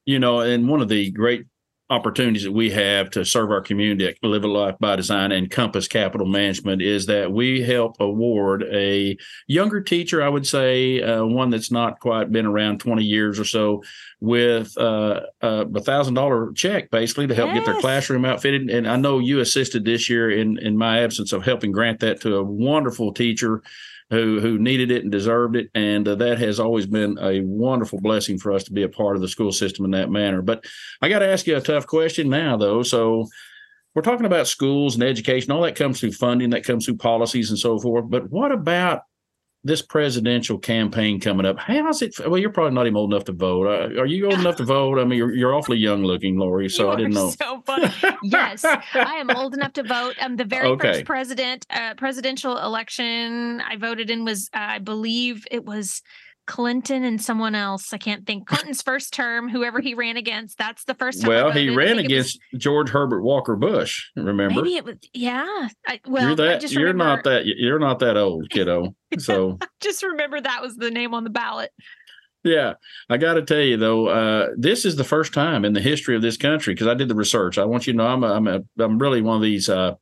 you 0.05 0.19
know 0.19 0.39
and 0.39 0.67
one 0.67 0.81
of 0.81 0.89
the 0.89 1.11
great 1.11 1.45
opportunities 1.89 2.43
that 2.43 2.51
we 2.51 2.69
have 2.69 3.09
to 3.11 3.23
serve 3.23 3.49
our 3.49 3.61
community 3.61 4.07
at 4.07 4.17
Live 4.21 4.43
a 4.43 4.47
Life 4.47 4.75
by 4.79 4.97
Design 4.97 5.31
and 5.31 5.49
Compass 5.49 5.87
Capital 5.87 6.27
Management 6.27 6.81
is 6.81 7.05
that 7.05 7.31
we 7.31 7.61
help 7.61 7.95
award 8.01 8.63
a 8.63 9.17
younger 9.47 9.79
teacher, 9.81 10.21
I 10.21 10.27
would 10.27 10.45
say, 10.45 11.01
uh, 11.01 11.23
one 11.25 11.49
that's 11.49 11.71
not 11.71 11.99
quite 11.99 12.31
been 12.31 12.45
around 12.45 12.79
20 12.79 13.03
years 13.03 13.39
or 13.39 13.45
so, 13.45 13.83
with 14.19 14.77
uh, 14.77 15.21
a 15.41 15.81
thousand 15.81 16.15
dollar 16.15 16.51
check 16.53 16.91
basically 16.91 17.27
to 17.27 17.35
help 17.35 17.49
yes. 17.49 17.59
get 17.59 17.65
their 17.65 17.81
classroom 17.81 18.25
outfitted. 18.25 18.69
And 18.69 18.87
I 18.87 18.97
know 18.97 19.19
you 19.19 19.39
assisted 19.39 19.85
this 19.85 20.09
year 20.09 20.29
in 20.29 20.57
in 20.57 20.77
my 20.77 21.03
absence 21.03 21.31
of 21.31 21.43
helping 21.43 21.71
grant 21.71 22.01
that 22.01 22.19
to 22.21 22.35
a 22.35 22.43
wonderful 22.43 23.13
teacher 23.13 23.61
who 24.09 24.39
who 24.39 24.57
needed 24.57 24.91
it 24.91 25.03
and 25.03 25.11
deserved 25.11 25.55
it, 25.55 25.69
and 25.75 26.07
uh, 26.07 26.15
that 26.15 26.39
has 26.39 26.59
always 26.59 26.85
been 26.85 27.17
a 27.21 27.41
wonderful 27.41 27.99
blessing 27.99 28.37
for 28.37 28.53
us 28.53 28.63
to 28.65 28.73
be 28.73 28.83
a 28.83 28.89
part 28.89 29.15
of 29.15 29.21
the 29.21 29.27
school 29.27 29.51
system 29.51 29.85
in 29.85 29.91
that 29.91 30.09
manner. 30.09 30.41
But 30.41 30.65
I 31.01 31.09
got 31.09 31.19
to 31.19 31.27
ask 31.27 31.45
you 31.47 31.57
a 31.57 31.61
tough 31.61 31.87
question 31.87 32.29
now, 32.29 32.57
though. 32.57 32.83
So 32.83 33.25
we're 33.95 34.01
talking 34.03 34.25
about 34.25 34.47
schools 34.47 34.95
and 34.95 35.03
education, 35.03 35.51
all 35.51 35.63
that 35.63 35.75
comes 35.75 35.99
through 35.99 36.11
funding, 36.11 36.51
that 36.51 36.63
comes 36.63 36.85
through 36.85 36.97
policies 36.97 37.49
and 37.49 37.59
so 37.59 37.79
forth. 37.79 38.05
But 38.09 38.29
what 38.29 38.51
about 38.51 39.01
this 39.63 39.81
presidential 39.81 40.57
campaign 40.57 41.19
coming 41.19 41.45
up, 41.45 41.57
how's 41.59 42.01
it? 42.01 42.15
Well, 42.19 42.37
you're 42.37 42.51
probably 42.51 42.73
not 42.73 42.85
even 42.85 42.95
old 42.95 43.11
enough 43.11 43.25
to 43.25 43.33
vote. 43.33 43.67
Uh, 43.67 43.99
are 43.99 44.05
you 44.05 44.25
old 44.25 44.39
enough 44.39 44.55
to 44.57 44.63
vote? 44.63 44.99
I 44.99 45.03
mean, 45.03 45.17
you're, 45.17 45.33
you're 45.33 45.53
awfully 45.53 45.77
young 45.77 46.03
looking, 46.03 46.37
Lori. 46.37 46.69
So 46.69 46.85
you 46.85 46.91
I 46.91 46.95
didn't 46.95 47.13
know. 47.13 47.33
So 47.37 47.61
funny. 47.65 47.91
yes, 48.23 48.63
I 48.65 49.15
am 49.15 49.29
old 49.29 49.53
enough 49.53 49.73
to 49.73 49.83
vote. 49.83 50.15
Um, 50.21 50.35
the 50.37 50.45
very 50.45 50.67
okay. 50.69 50.93
first 50.93 51.05
president 51.05 51.65
uh, 51.69 51.93
presidential 51.95 52.57
election 52.57 53.61
I 53.61 53.75
voted 53.77 54.09
in 54.09 54.23
was, 54.23 54.49
uh, 54.53 54.59
I 54.59 54.79
believe, 54.79 55.45
it 55.51 55.65
was 55.65 56.01
Clinton 56.47 57.03
and 57.03 57.21
someone 57.21 57.53
else. 57.53 57.93
I 57.93 57.97
can't 57.97 58.25
think. 58.25 58.47
Clinton's 58.47 58.81
first 58.81 59.13
term, 59.13 59.49
whoever 59.49 59.79
he 59.79 59.93
ran 59.93 60.17
against, 60.17 60.57
that's 60.57 60.85
the 60.85 60.95
first 60.95 61.21
time. 61.21 61.29
Well, 61.29 61.51
he 61.51 61.69
ran 61.69 61.99
against 61.99 62.39
was, 62.51 62.61
George 62.61 62.89
Herbert 62.89 63.21
Walker 63.21 63.55
Bush. 63.55 64.09
Remember? 64.15 64.61
Maybe 64.61 64.77
it 64.77 64.85
was. 64.85 64.95
Yeah. 65.13 65.67
I, 65.85 65.99
well, 66.07 66.27
you're 66.27 66.35
that. 66.35 66.71
you're 66.71 66.87
remember, 66.87 67.15
not 67.15 67.23
that. 67.25 67.45
You're 67.45 67.79
not 67.79 67.99
that 67.99 68.17
old, 68.17 68.49
kiddo. 68.49 68.95
So 69.19 69.57
just 69.79 70.03
remember 70.03 70.41
that 70.41 70.61
was 70.61 70.75
the 70.75 70.91
name 70.91 71.13
on 71.13 71.23
the 71.23 71.29
ballot. 71.29 71.71
Yeah, 72.43 72.73
I 73.09 73.17
got 73.17 73.35
to 73.35 73.41
tell 73.41 73.61
you 73.61 73.77
though, 73.77 74.07
uh, 74.07 74.49
this 74.57 74.85
is 74.85 74.95
the 74.95 75.03
first 75.03 75.33
time 75.33 75.65
in 75.65 75.73
the 75.73 75.81
history 75.81 76.15
of 76.15 76.21
this 76.21 76.37
country 76.37 76.73
because 76.73 76.87
I 76.87 76.93
did 76.93 77.07
the 77.07 77.15
research. 77.15 77.57
I 77.57 77.65
want 77.65 77.87
you 77.87 77.93
to 77.93 77.97
know 77.97 78.07
I'm 78.07 78.23
a, 78.23 78.33
I'm 78.33 78.47
a, 78.47 78.61
I'm 78.79 78.99
really 78.99 79.21
one 79.21 79.37
of 79.37 79.41
these 79.41 79.69
uh, 79.69 79.95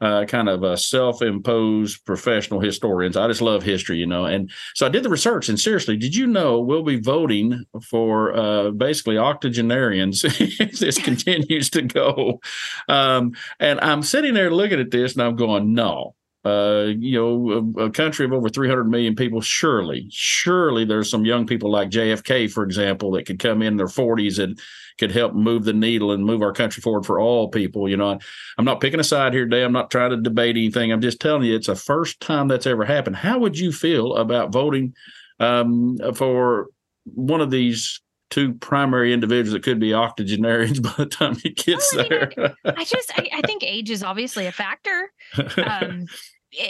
uh, 0.00 0.24
kind 0.26 0.48
of 0.48 0.62
a 0.62 0.76
self-imposed 0.76 2.04
professional 2.04 2.60
historians. 2.60 3.16
I 3.16 3.26
just 3.28 3.42
love 3.42 3.62
history, 3.62 3.98
you 3.98 4.06
know. 4.06 4.24
And 4.24 4.50
so 4.74 4.86
I 4.86 4.88
did 4.88 5.02
the 5.02 5.08
research. 5.08 5.48
And 5.48 5.58
seriously, 5.58 5.96
did 5.96 6.14
you 6.14 6.26
know 6.26 6.60
we'll 6.60 6.82
be 6.82 7.00
voting 7.00 7.64
for 7.82 8.36
uh, 8.36 8.70
basically 8.70 9.18
octogenarians 9.18 10.24
if 10.40 10.78
this 10.78 10.98
continues 10.98 11.70
to 11.70 11.82
go? 11.82 12.40
Um, 12.88 13.32
and 13.60 13.80
I'm 13.80 14.02
sitting 14.02 14.34
there 14.34 14.50
looking 14.50 14.80
at 14.80 14.90
this, 14.90 15.14
and 15.14 15.22
I'm 15.22 15.36
going, 15.36 15.74
no. 15.74 16.14
Uh, 16.44 16.92
you 16.98 17.18
know, 17.18 17.72
a, 17.78 17.84
a, 17.86 17.90
country 17.90 18.26
of 18.26 18.32
over 18.32 18.50
300 18.50 18.84
million 18.84 19.16
people, 19.16 19.40
surely, 19.40 20.06
surely 20.10 20.84
there's 20.84 21.08
some 21.08 21.24
young 21.24 21.46
people 21.46 21.70
like 21.70 21.88
JFK, 21.88 22.52
for 22.52 22.62
example, 22.64 23.12
that 23.12 23.24
could 23.24 23.38
come 23.38 23.62
in 23.62 23.78
their 23.78 23.86
40s 23.86 24.38
and 24.38 24.60
could 24.98 25.10
help 25.10 25.32
move 25.32 25.64
the 25.64 25.72
needle 25.72 26.12
and 26.12 26.22
move 26.22 26.42
our 26.42 26.52
country 26.52 26.82
forward 26.82 27.06
for 27.06 27.18
all 27.18 27.48
people. 27.48 27.88
You 27.88 27.96
know, 27.96 28.18
I'm 28.58 28.64
not 28.64 28.82
picking 28.82 29.00
a 29.00 29.04
side 29.04 29.32
here 29.32 29.44
today. 29.44 29.64
I'm 29.64 29.72
not 29.72 29.90
trying 29.90 30.10
to 30.10 30.18
debate 30.18 30.56
anything. 30.56 30.92
I'm 30.92 31.00
just 31.00 31.18
telling 31.18 31.44
you 31.44 31.56
it's 31.56 31.68
the 31.68 31.76
first 31.76 32.20
time 32.20 32.48
that's 32.48 32.66
ever 32.66 32.84
happened. 32.84 33.16
How 33.16 33.38
would 33.38 33.58
you 33.58 33.72
feel 33.72 34.14
about 34.14 34.52
voting 34.52 34.94
um, 35.40 35.96
for 36.14 36.68
one 37.04 37.40
of 37.40 37.50
these 37.50 38.02
two 38.30 38.54
primary 38.54 39.12
individuals 39.12 39.52
that 39.52 39.62
could 39.62 39.78
be 39.78 39.94
octogenarians 39.94 40.80
by 40.80 40.92
the 40.98 41.06
time 41.06 41.36
he 41.36 41.50
gets 41.50 41.94
well, 41.94 42.06
I 42.06 42.08
mean, 42.08 42.30
there. 42.36 42.54
I 42.64 42.84
just 42.84 43.12
I, 43.16 43.28
I, 43.32 43.40
think 43.42 43.62
age 43.62 43.90
is 43.90 44.02
obviously 44.02 44.46
a 44.46 44.52
factor. 44.52 45.12
Um, 45.56 46.06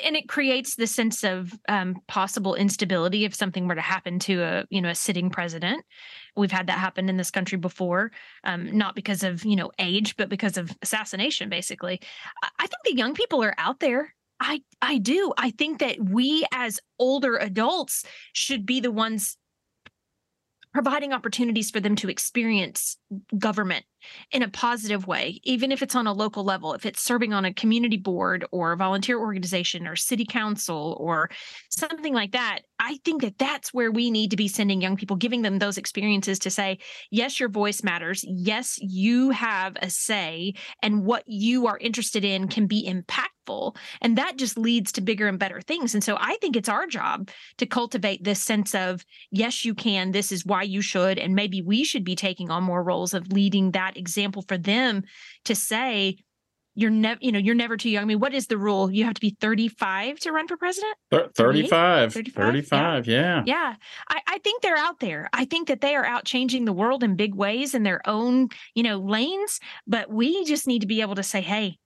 and 0.04 0.16
it 0.16 0.28
creates 0.28 0.76
the 0.76 0.86
sense 0.86 1.24
of 1.24 1.52
um, 1.68 2.00
possible 2.06 2.54
instability 2.54 3.24
if 3.24 3.34
something 3.34 3.66
were 3.68 3.74
to 3.74 3.80
happen 3.80 4.18
to 4.20 4.42
a 4.42 4.64
you 4.70 4.80
know 4.80 4.90
a 4.90 4.94
sitting 4.94 5.30
president. 5.30 5.84
We've 6.36 6.52
had 6.52 6.66
that 6.66 6.78
happen 6.78 7.08
in 7.08 7.16
this 7.16 7.30
country 7.30 7.58
before 7.58 8.12
um, 8.44 8.76
not 8.76 8.94
because 8.94 9.22
of 9.22 9.44
you 9.44 9.56
know 9.56 9.70
age 9.78 10.16
but 10.16 10.28
because 10.28 10.56
of 10.56 10.76
assassination 10.82 11.48
basically. 11.48 12.00
I 12.58 12.66
think 12.66 12.82
the 12.84 12.96
young 12.96 13.14
people 13.14 13.42
are 13.42 13.54
out 13.58 13.80
there. 13.80 14.14
I 14.40 14.62
i 14.82 14.98
do. 14.98 15.32
I 15.36 15.50
think 15.50 15.78
that 15.78 15.98
we 16.00 16.46
as 16.52 16.80
older 16.98 17.36
adults 17.36 18.04
should 18.32 18.66
be 18.66 18.80
the 18.80 18.92
ones 18.92 19.36
providing 20.74 21.12
opportunities 21.12 21.70
for 21.70 21.78
them 21.78 21.94
to 21.94 22.10
experience 22.10 22.96
government 23.38 23.84
in 24.32 24.42
a 24.42 24.48
positive 24.48 25.06
way, 25.06 25.40
even 25.44 25.70
if 25.70 25.82
it's 25.82 25.94
on 25.94 26.08
a 26.08 26.12
local 26.12 26.42
level, 26.42 26.74
if 26.74 26.84
it's 26.84 27.00
serving 27.00 27.32
on 27.32 27.44
a 27.44 27.54
community 27.54 27.96
board 27.96 28.44
or 28.50 28.72
a 28.72 28.76
volunteer 28.76 29.18
organization 29.18 29.86
or 29.86 29.94
city 29.94 30.26
council 30.26 30.96
or 31.00 31.30
something 31.70 32.12
like 32.12 32.32
that. 32.32 32.62
I 32.80 32.98
think 33.04 33.22
that 33.22 33.38
that's 33.38 33.72
where 33.72 33.92
we 33.92 34.10
need 34.10 34.32
to 34.32 34.36
be 34.36 34.48
sending 34.48 34.82
young 34.82 34.96
people, 34.96 35.16
giving 35.16 35.42
them 35.42 35.60
those 35.60 35.78
experiences 35.78 36.40
to 36.40 36.50
say, 36.50 36.78
yes, 37.10 37.38
your 37.38 37.48
voice 37.48 37.84
matters. 37.84 38.24
Yes, 38.26 38.76
you 38.82 39.30
have 39.30 39.76
a 39.80 39.88
say, 39.88 40.54
and 40.82 41.06
what 41.06 41.22
you 41.26 41.68
are 41.68 41.78
interested 41.78 42.24
in 42.24 42.48
can 42.48 42.66
be 42.66 42.86
impactful. 42.86 43.28
And 44.00 44.16
that 44.18 44.36
just 44.36 44.58
leads 44.58 44.92
to 44.92 45.00
bigger 45.00 45.28
and 45.28 45.38
better 45.38 45.60
things. 45.60 45.94
And 45.94 46.02
so 46.02 46.16
I 46.18 46.36
think 46.40 46.56
it's 46.56 46.68
our 46.68 46.86
job 46.86 47.30
to 47.58 47.66
cultivate 47.66 48.24
this 48.24 48.42
sense 48.42 48.74
of, 48.74 49.04
yes, 49.30 49.64
you 49.64 49.74
can. 49.74 50.12
This 50.12 50.32
is 50.32 50.46
why 50.46 50.62
you 50.62 50.80
should. 50.80 51.18
And 51.18 51.34
maybe 51.34 51.62
we 51.62 51.84
should 51.84 52.04
be 52.04 52.16
taking 52.16 52.50
on 52.50 52.62
more 52.62 52.82
roles 52.82 53.14
of 53.14 53.32
leading 53.32 53.72
that 53.72 53.96
example 53.96 54.42
for 54.42 54.58
them 54.58 55.02
to 55.44 55.54
say, 55.54 56.16
you're 56.76 56.90
never, 56.90 57.18
you 57.22 57.30
know, 57.30 57.38
you're 57.38 57.54
never 57.54 57.76
too 57.76 57.88
young. 57.88 58.02
I 58.02 58.06
mean, 58.06 58.18
what 58.18 58.34
is 58.34 58.48
the 58.48 58.58
rule? 58.58 58.90
You 58.90 59.04
have 59.04 59.14
to 59.14 59.20
be 59.20 59.36
35 59.40 60.18
to 60.20 60.32
run 60.32 60.48
for 60.48 60.56
president? 60.56 60.96
35, 61.10 62.12
35. 62.12 62.44
35 62.44 63.06
yeah. 63.06 63.14
yeah. 63.14 63.42
Yeah. 63.46 63.74
I, 64.08 64.20
I 64.26 64.38
think 64.38 64.62
they're 64.62 64.76
out 64.76 64.98
there. 65.00 65.28
I 65.32 65.44
think 65.44 65.68
that 65.68 65.80
they 65.80 65.94
are 65.94 66.04
out 66.04 66.24
changing 66.24 66.64
the 66.64 66.72
world 66.72 67.04
in 67.04 67.14
big 67.16 67.34
ways 67.34 67.74
in 67.74 67.84
their 67.84 68.00
own, 68.08 68.48
you 68.74 68.82
know, 68.82 68.98
lanes. 68.98 69.60
But 69.86 70.10
we 70.10 70.44
just 70.44 70.66
need 70.66 70.80
to 70.80 70.88
be 70.88 71.00
able 71.00 71.14
to 71.14 71.22
say, 71.22 71.40
hey, 71.40 71.78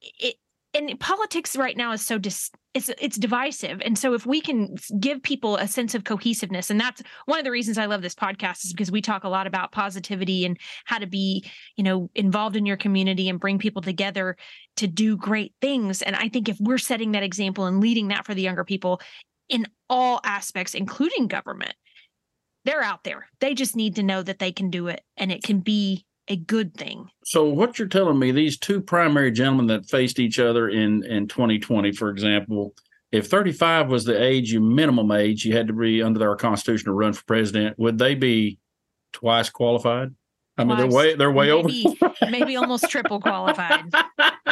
it, 0.00 0.36
and 0.76 1.00
politics 1.00 1.56
right 1.56 1.76
now 1.76 1.92
is 1.92 2.04
so 2.04 2.18
dis 2.18 2.50
it's 2.74 2.90
it's 3.00 3.16
divisive. 3.16 3.80
And 3.82 3.98
so 3.98 4.12
if 4.12 4.26
we 4.26 4.42
can 4.42 4.76
give 5.00 5.22
people 5.22 5.56
a 5.56 5.66
sense 5.66 5.94
of 5.94 6.04
cohesiveness 6.04 6.70
and 6.70 6.78
that's 6.78 7.02
one 7.24 7.38
of 7.38 7.44
the 7.44 7.50
reasons 7.50 7.78
i 7.78 7.86
love 7.86 8.02
this 8.02 8.14
podcast 8.14 8.64
is 8.64 8.72
because 8.72 8.90
we 8.90 9.00
talk 9.00 9.24
a 9.24 9.28
lot 9.28 9.46
about 9.46 9.72
positivity 9.72 10.44
and 10.44 10.58
how 10.84 10.98
to 10.98 11.06
be 11.06 11.44
you 11.76 11.84
know 11.84 12.10
involved 12.14 12.56
in 12.56 12.66
your 12.66 12.76
community 12.76 13.28
and 13.28 13.40
bring 13.40 13.58
people 13.58 13.82
together 13.82 14.36
to 14.76 14.86
do 14.86 15.16
great 15.16 15.54
things. 15.60 16.02
And 16.02 16.14
i 16.16 16.28
think 16.28 16.48
if 16.48 16.58
we're 16.60 16.78
setting 16.78 17.12
that 17.12 17.22
example 17.22 17.64
and 17.66 17.80
leading 17.80 18.08
that 18.08 18.26
for 18.26 18.34
the 18.34 18.42
younger 18.42 18.64
people 18.64 19.00
in 19.48 19.66
all 19.88 20.20
aspects 20.24 20.74
including 20.74 21.28
government 21.28 21.74
they're 22.66 22.82
out 22.82 23.04
there. 23.04 23.28
They 23.38 23.54
just 23.54 23.76
need 23.76 23.94
to 23.94 24.02
know 24.02 24.22
that 24.22 24.40
they 24.40 24.50
can 24.50 24.70
do 24.70 24.88
it 24.88 25.00
and 25.16 25.30
it 25.30 25.44
can 25.44 25.60
be 25.60 26.04
a 26.28 26.36
good 26.36 26.74
thing. 26.74 27.08
So 27.24 27.44
what 27.44 27.78
you're 27.78 27.88
telling 27.88 28.18
me, 28.18 28.32
these 28.32 28.58
two 28.58 28.80
primary 28.80 29.30
gentlemen 29.30 29.66
that 29.68 29.88
faced 29.88 30.18
each 30.18 30.38
other 30.38 30.68
in 30.68 31.04
in 31.04 31.28
2020, 31.28 31.92
for 31.92 32.10
example, 32.10 32.74
if 33.12 33.28
35 33.28 33.88
was 33.88 34.04
the 34.04 34.20
age, 34.20 34.52
you 34.52 34.60
minimum 34.60 35.10
age, 35.12 35.44
you 35.44 35.56
had 35.56 35.68
to 35.68 35.72
be 35.72 36.02
under 36.02 36.28
our 36.28 36.36
Constitution 36.36 36.86
to 36.86 36.92
run 36.92 37.12
for 37.12 37.24
president, 37.24 37.78
would 37.78 37.98
they 37.98 38.14
be 38.14 38.58
twice 39.12 39.48
qualified? 39.48 40.14
I 40.58 40.64
mean, 40.64 40.78
they're 40.78 40.86
way 40.86 41.14
they're 41.14 41.30
way 41.30 41.52
maybe, 41.52 41.86
over. 42.00 42.14
maybe 42.30 42.56
almost 42.56 42.88
triple 42.88 43.20
qualified 43.20 43.92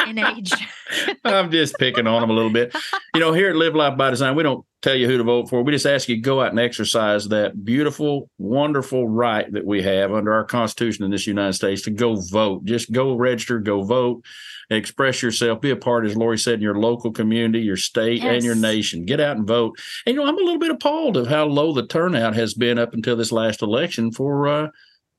in 0.06 0.18
age. 0.18 0.52
I'm 1.24 1.50
just 1.50 1.78
picking 1.78 2.06
on 2.06 2.20
them 2.20 2.30
a 2.30 2.34
little 2.34 2.50
bit. 2.50 2.74
You 3.14 3.20
know, 3.20 3.32
here 3.32 3.48
at 3.50 3.56
Live 3.56 3.74
Life 3.74 3.96
by 3.96 4.10
Design, 4.10 4.36
we 4.36 4.42
don't 4.42 4.66
tell 4.82 4.94
you 4.94 5.06
who 5.06 5.16
to 5.16 5.24
vote 5.24 5.48
for. 5.48 5.62
We 5.62 5.72
just 5.72 5.86
ask 5.86 6.08
you 6.10 6.16
to 6.16 6.20
go 6.20 6.42
out 6.42 6.50
and 6.50 6.60
exercise 6.60 7.28
that 7.28 7.64
beautiful, 7.64 8.28
wonderful 8.36 9.08
right 9.08 9.50
that 9.52 9.64
we 9.64 9.82
have 9.82 10.12
under 10.12 10.34
our 10.34 10.44
Constitution 10.44 11.06
in 11.06 11.10
this 11.10 11.26
United 11.26 11.54
States 11.54 11.82
to 11.82 11.90
go 11.90 12.16
vote. 12.16 12.66
Just 12.66 12.92
go 12.92 13.14
register, 13.14 13.58
go 13.58 13.82
vote, 13.82 14.22
express 14.68 15.22
yourself, 15.22 15.62
be 15.62 15.70
a 15.70 15.76
part, 15.76 16.04
as 16.04 16.16
Lori 16.16 16.38
said, 16.38 16.54
in 16.54 16.60
your 16.60 16.78
local 16.78 17.12
community, 17.12 17.60
your 17.60 17.78
state, 17.78 18.22
yes. 18.22 18.34
and 18.34 18.44
your 18.44 18.56
nation. 18.56 19.06
Get 19.06 19.20
out 19.20 19.38
and 19.38 19.46
vote. 19.46 19.78
And 20.04 20.14
you 20.14 20.20
know, 20.20 20.28
I'm 20.28 20.36
a 20.36 20.44
little 20.44 20.60
bit 20.60 20.70
appalled 20.70 21.16
of 21.16 21.28
how 21.28 21.46
low 21.46 21.72
the 21.72 21.86
turnout 21.86 22.34
has 22.34 22.52
been 22.52 22.78
up 22.78 22.92
until 22.92 23.16
this 23.16 23.32
last 23.32 23.62
election 23.62 24.12
for. 24.12 24.46
Uh, 24.46 24.68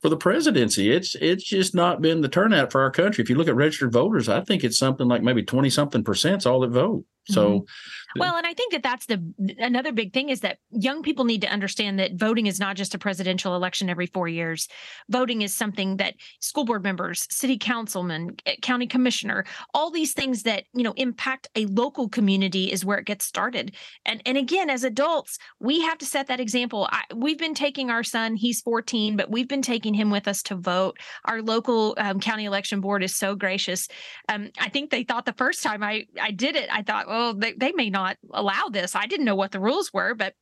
for 0.05 0.09
the 0.09 0.17
presidency. 0.17 0.91
It's 0.91 1.15
it's 1.15 1.43
just 1.43 1.73
not 1.73 1.99
been 1.99 2.21
the 2.21 2.29
turnout 2.29 2.71
for 2.71 2.79
our 2.81 2.91
country. 2.91 3.23
If 3.23 3.29
you 3.31 3.35
look 3.35 3.47
at 3.47 3.55
registered 3.55 3.91
voters, 3.91 4.29
I 4.29 4.41
think 4.41 4.63
it's 4.63 4.77
something 4.77 5.07
like 5.07 5.23
maybe 5.23 5.41
twenty 5.41 5.71
something 5.71 6.03
percent 6.03 6.45
all 6.45 6.59
that 6.59 6.69
vote. 6.69 7.05
So 7.27 7.59
mm-hmm. 7.59 8.19
Well, 8.19 8.37
and 8.37 8.47
I 8.47 8.53
think 8.53 8.71
that 8.71 8.83
that's 8.83 9.05
the 9.07 9.21
another 9.57 9.91
big 9.91 10.13
thing 10.13 10.29
is 10.29 10.41
that 10.41 10.59
young 10.71 11.01
people 11.01 11.25
need 11.25 11.41
to 11.41 11.47
understand 11.47 11.99
that 11.99 12.15
voting 12.15 12.45
is 12.45 12.59
not 12.59 12.75
just 12.77 12.95
a 12.95 12.97
presidential 12.97 13.55
election 13.55 13.89
every 13.89 14.05
4 14.05 14.27
years. 14.27 14.67
Voting 15.09 15.41
is 15.41 15.53
something 15.53 15.97
that 15.97 16.15
school 16.39 16.65
board 16.65 16.83
members, 16.83 17.27
city 17.29 17.57
councilmen, 17.57 18.35
eh, 18.45 18.55
county 18.61 18.87
commissioner, 18.87 19.45
all 19.73 19.91
these 19.91 20.13
things 20.13 20.43
that, 20.43 20.63
you 20.73 20.83
know, 20.83 20.93
impact 20.95 21.47
a 21.55 21.65
local 21.65 22.07
community 22.07 22.71
is 22.71 22.85
where 22.85 22.97
it 22.97 23.05
gets 23.05 23.25
started. 23.25 23.75
And 24.05 24.21
and 24.25 24.37
again, 24.37 24.69
as 24.69 24.83
adults, 24.83 25.37
we 25.59 25.81
have 25.81 25.97
to 25.97 26.05
set 26.05 26.27
that 26.27 26.39
example. 26.39 26.87
I, 26.91 27.03
we've 27.13 27.39
been 27.39 27.55
taking 27.55 27.89
our 27.89 28.03
son, 28.03 28.35
he's 28.35 28.61
14, 28.61 29.17
but 29.17 29.29
we've 29.29 29.47
been 29.47 29.61
taking 29.61 29.93
him 29.93 30.09
with 30.09 30.27
us 30.27 30.41
to 30.43 30.55
vote. 30.55 30.97
Our 31.25 31.41
local 31.41 31.95
um, 31.97 32.19
county 32.19 32.45
election 32.45 32.81
board 32.81 33.03
is 33.03 33.15
so 33.15 33.35
gracious. 33.35 33.87
Um, 34.29 34.51
I 34.59 34.69
think 34.69 34.89
they 34.89 35.03
thought 35.03 35.25
the 35.25 35.33
first 35.33 35.63
time 35.63 35.83
I 35.83 36.05
I 36.21 36.31
did 36.31 36.55
it, 36.55 36.69
I 36.71 36.81
thought, 36.81 37.07
oh, 37.15 37.33
they, 37.33 37.53
they 37.53 37.71
may 37.71 37.89
not 37.89 38.17
allow 38.31 38.67
this. 38.69 38.95
I 38.95 39.07
didn't 39.07 39.25
know 39.25 39.35
what 39.35 39.51
the 39.51 39.59
rules 39.59 39.93
were, 39.93 40.13
but 40.13 40.33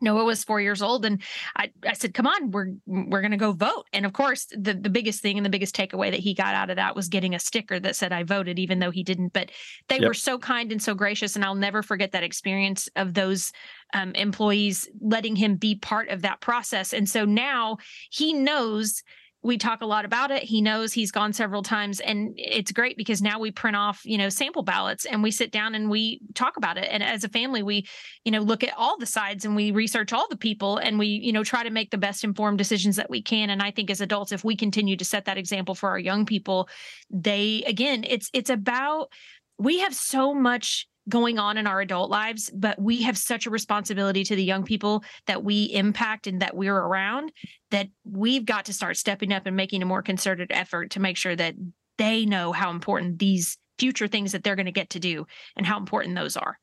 Noah 0.00 0.24
was 0.24 0.44
four 0.44 0.60
years 0.60 0.80
old, 0.80 1.04
and 1.04 1.22
I, 1.56 1.70
I 1.86 1.92
said, 1.92 2.14
"Come 2.14 2.26
on, 2.26 2.50
we're 2.50 2.72
we're 2.86 3.20
going 3.20 3.32
to 3.32 3.36
go 3.36 3.52
vote." 3.52 3.86
And 3.92 4.06
of 4.06 4.12
course, 4.12 4.46
the 4.50 4.72
the 4.72 4.88
biggest 4.88 5.20
thing 5.20 5.36
and 5.36 5.44
the 5.44 5.50
biggest 5.50 5.76
takeaway 5.76 6.10
that 6.10 6.20
he 6.20 6.32
got 6.32 6.54
out 6.54 6.70
of 6.70 6.76
that 6.76 6.96
was 6.96 7.08
getting 7.08 7.34
a 7.34 7.38
sticker 7.38 7.78
that 7.80 7.96
said 7.96 8.12
"I 8.12 8.22
voted," 8.22 8.58
even 8.58 8.78
though 8.78 8.90
he 8.90 9.02
didn't. 9.02 9.32
But 9.32 9.50
they 9.88 9.98
yep. 9.98 10.08
were 10.08 10.14
so 10.14 10.38
kind 10.38 10.72
and 10.72 10.82
so 10.82 10.94
gracious, 10.94 11.36
and 11.36 11.44
I'll 11.44 11.54
never 11.54 11.82
forget 11.82 12.12
that 12.12 12.22
experience 12.22 12.88
of 12.96 13.12
those 13.12 13.52
um, 13.92 14.12
employees 14.14 14.88
letting 15.02 15.36
him 15.36 15.56
be 15.56 15.74
part 15.74 16.08
of 16.08 16.22
that 16.22 16.40
process. 16.40 16.94
And 16.94 17.08
so 17.08 17.24
now 17.24 17.76
he 18.10 18.32
knows 18.32 19.02
we 19.42 19.56
talk 19.56 19.80
a 19.80 19.86
lot 19.86 20.04
about 20.04 20.30
it. 20.30 20.42
He 20.42 20.60
knows 20.60 20.92
he's 20.92 21.10
gone 21.10 21.32
several 21.32 21.62
times 21.62 22.00
and 22.00 22.34
it's 22.36 22.72
great 22.72 22.98
because 22.98 23.22
now 23.22 23.38
we 23.38 23.50
print 23.50 23.74
off, 23.74 24.02
you 24.04 24.18
know, 24.18 24.28
sample 24.28 24.62
ballots 24.62 25.06
and 25.06 25.22
we 25.22 25.30
sit 25.30 25.50
down 25.50 25.74
and 25.74 25.88
we 25.88 26.20
talk 26.34 26.58
about 26.58 26.76
it. 26.76 26.88
And 26.90 27.02
as 27.02 27.24
a 27.24 27.28
family, 27.28 27.62
we, 27.62 27.86
you 28.24 28.32
know, 28.32 28.40
look 28.40 28.62
at 28.62 28.74
all 28.76 28.98
the 28.98 29.06
sides 29.06 29.46
and 29.46 29.56
we 29.56 29.70
research 29.70 30.12
all 30.12 30.28
the 30.28 30.36
people 30.36 30.76
and 30.76 30.98
we, 30.98 31.06
you 31.06 31.32
know, 31.32 31.42
try 31.42 31.62
to 31.62 31.70
make 31.70 31.90
the 31.90 31.96
best 31.96 32.22
informed 32.22 32.58
decisions 32.58 32.96
that 32.96 33.08
we 33.08 33.22
can. 33.22 33.48
And 33.48 33.62
I 33.62 33.70
think 33.70 33.90
as 33.90 34.02
adults, 34.02 34.32
if 34.32 34.44
we 34.44 34.56
continue 34.56 34.96
to 34.98 35.04
set 35.06 35.24
that 35.24 35.38
example 35.38 35.74
for 35.74 35.88
our 35.88 35.98
young 35.98 36.26
people, 36.26 36.68
they 37.08 37.64
again, 37.66 38.04
it's 38.06 38.28
it's 38.34 38.50
about 38.50 39.10
we 39.58 39.78
have 39.80 39.94
so 39.94 40.34
much 40.34 40.86
going 41.08 41.38
on 41.38 41.56
in 41.56 41.66
our 41.66 41.80
adult 41.80 42.10
lives, 42.10 42.50
but 42.54 42.80
we 42.80 43.02
have 43.02 43.16
such 43.16 43.46
a 43.46 43.50
responsibility 43.50 44.24
to 44.24 44.36
the 44.36 44.44
young 44.44 44.64
people 44.64 45.02
that 45.26 45.42
we 45.42 45.64
impact 45.64 46.26
and 46.26 46.40
that 46.42 46.56
we're 46.56 46.76
around 46.76 47.32
that 47.70 47.88
we've 48.04 48.44
got 48.44 48.66
to 48.66 48.72
start 48.72 48.96
stepping 48.96 49.32
up 49.32 49.46
and 49.46 49.56
making 49.56 49.82
a 49.82 49.86
more 49.86 50.02
concerted 50.02 50.50
effort 50.50 50.90
to 50.90 51.00
make 51.00 51.16
sure 51.16 51.36
that 51.36 51.54
they 51.98 52.24
know 52.24 52.52
how 52.52 52.70
important 52.70 53.18
these 53.18 53.58
future 53.78 54.08
things 54.08 54.32
that 54.32 54.44
they're 54.44 54.56
going 54.56 54.66
to 54.66 54.72
get 54.72 54.90
to 54.90 55.00
do 55.00 55.26
and 55.56 55.66
how 55.66 55.78
important 55.78 56.14
those 56.14 56.36
are. 56.36 56.58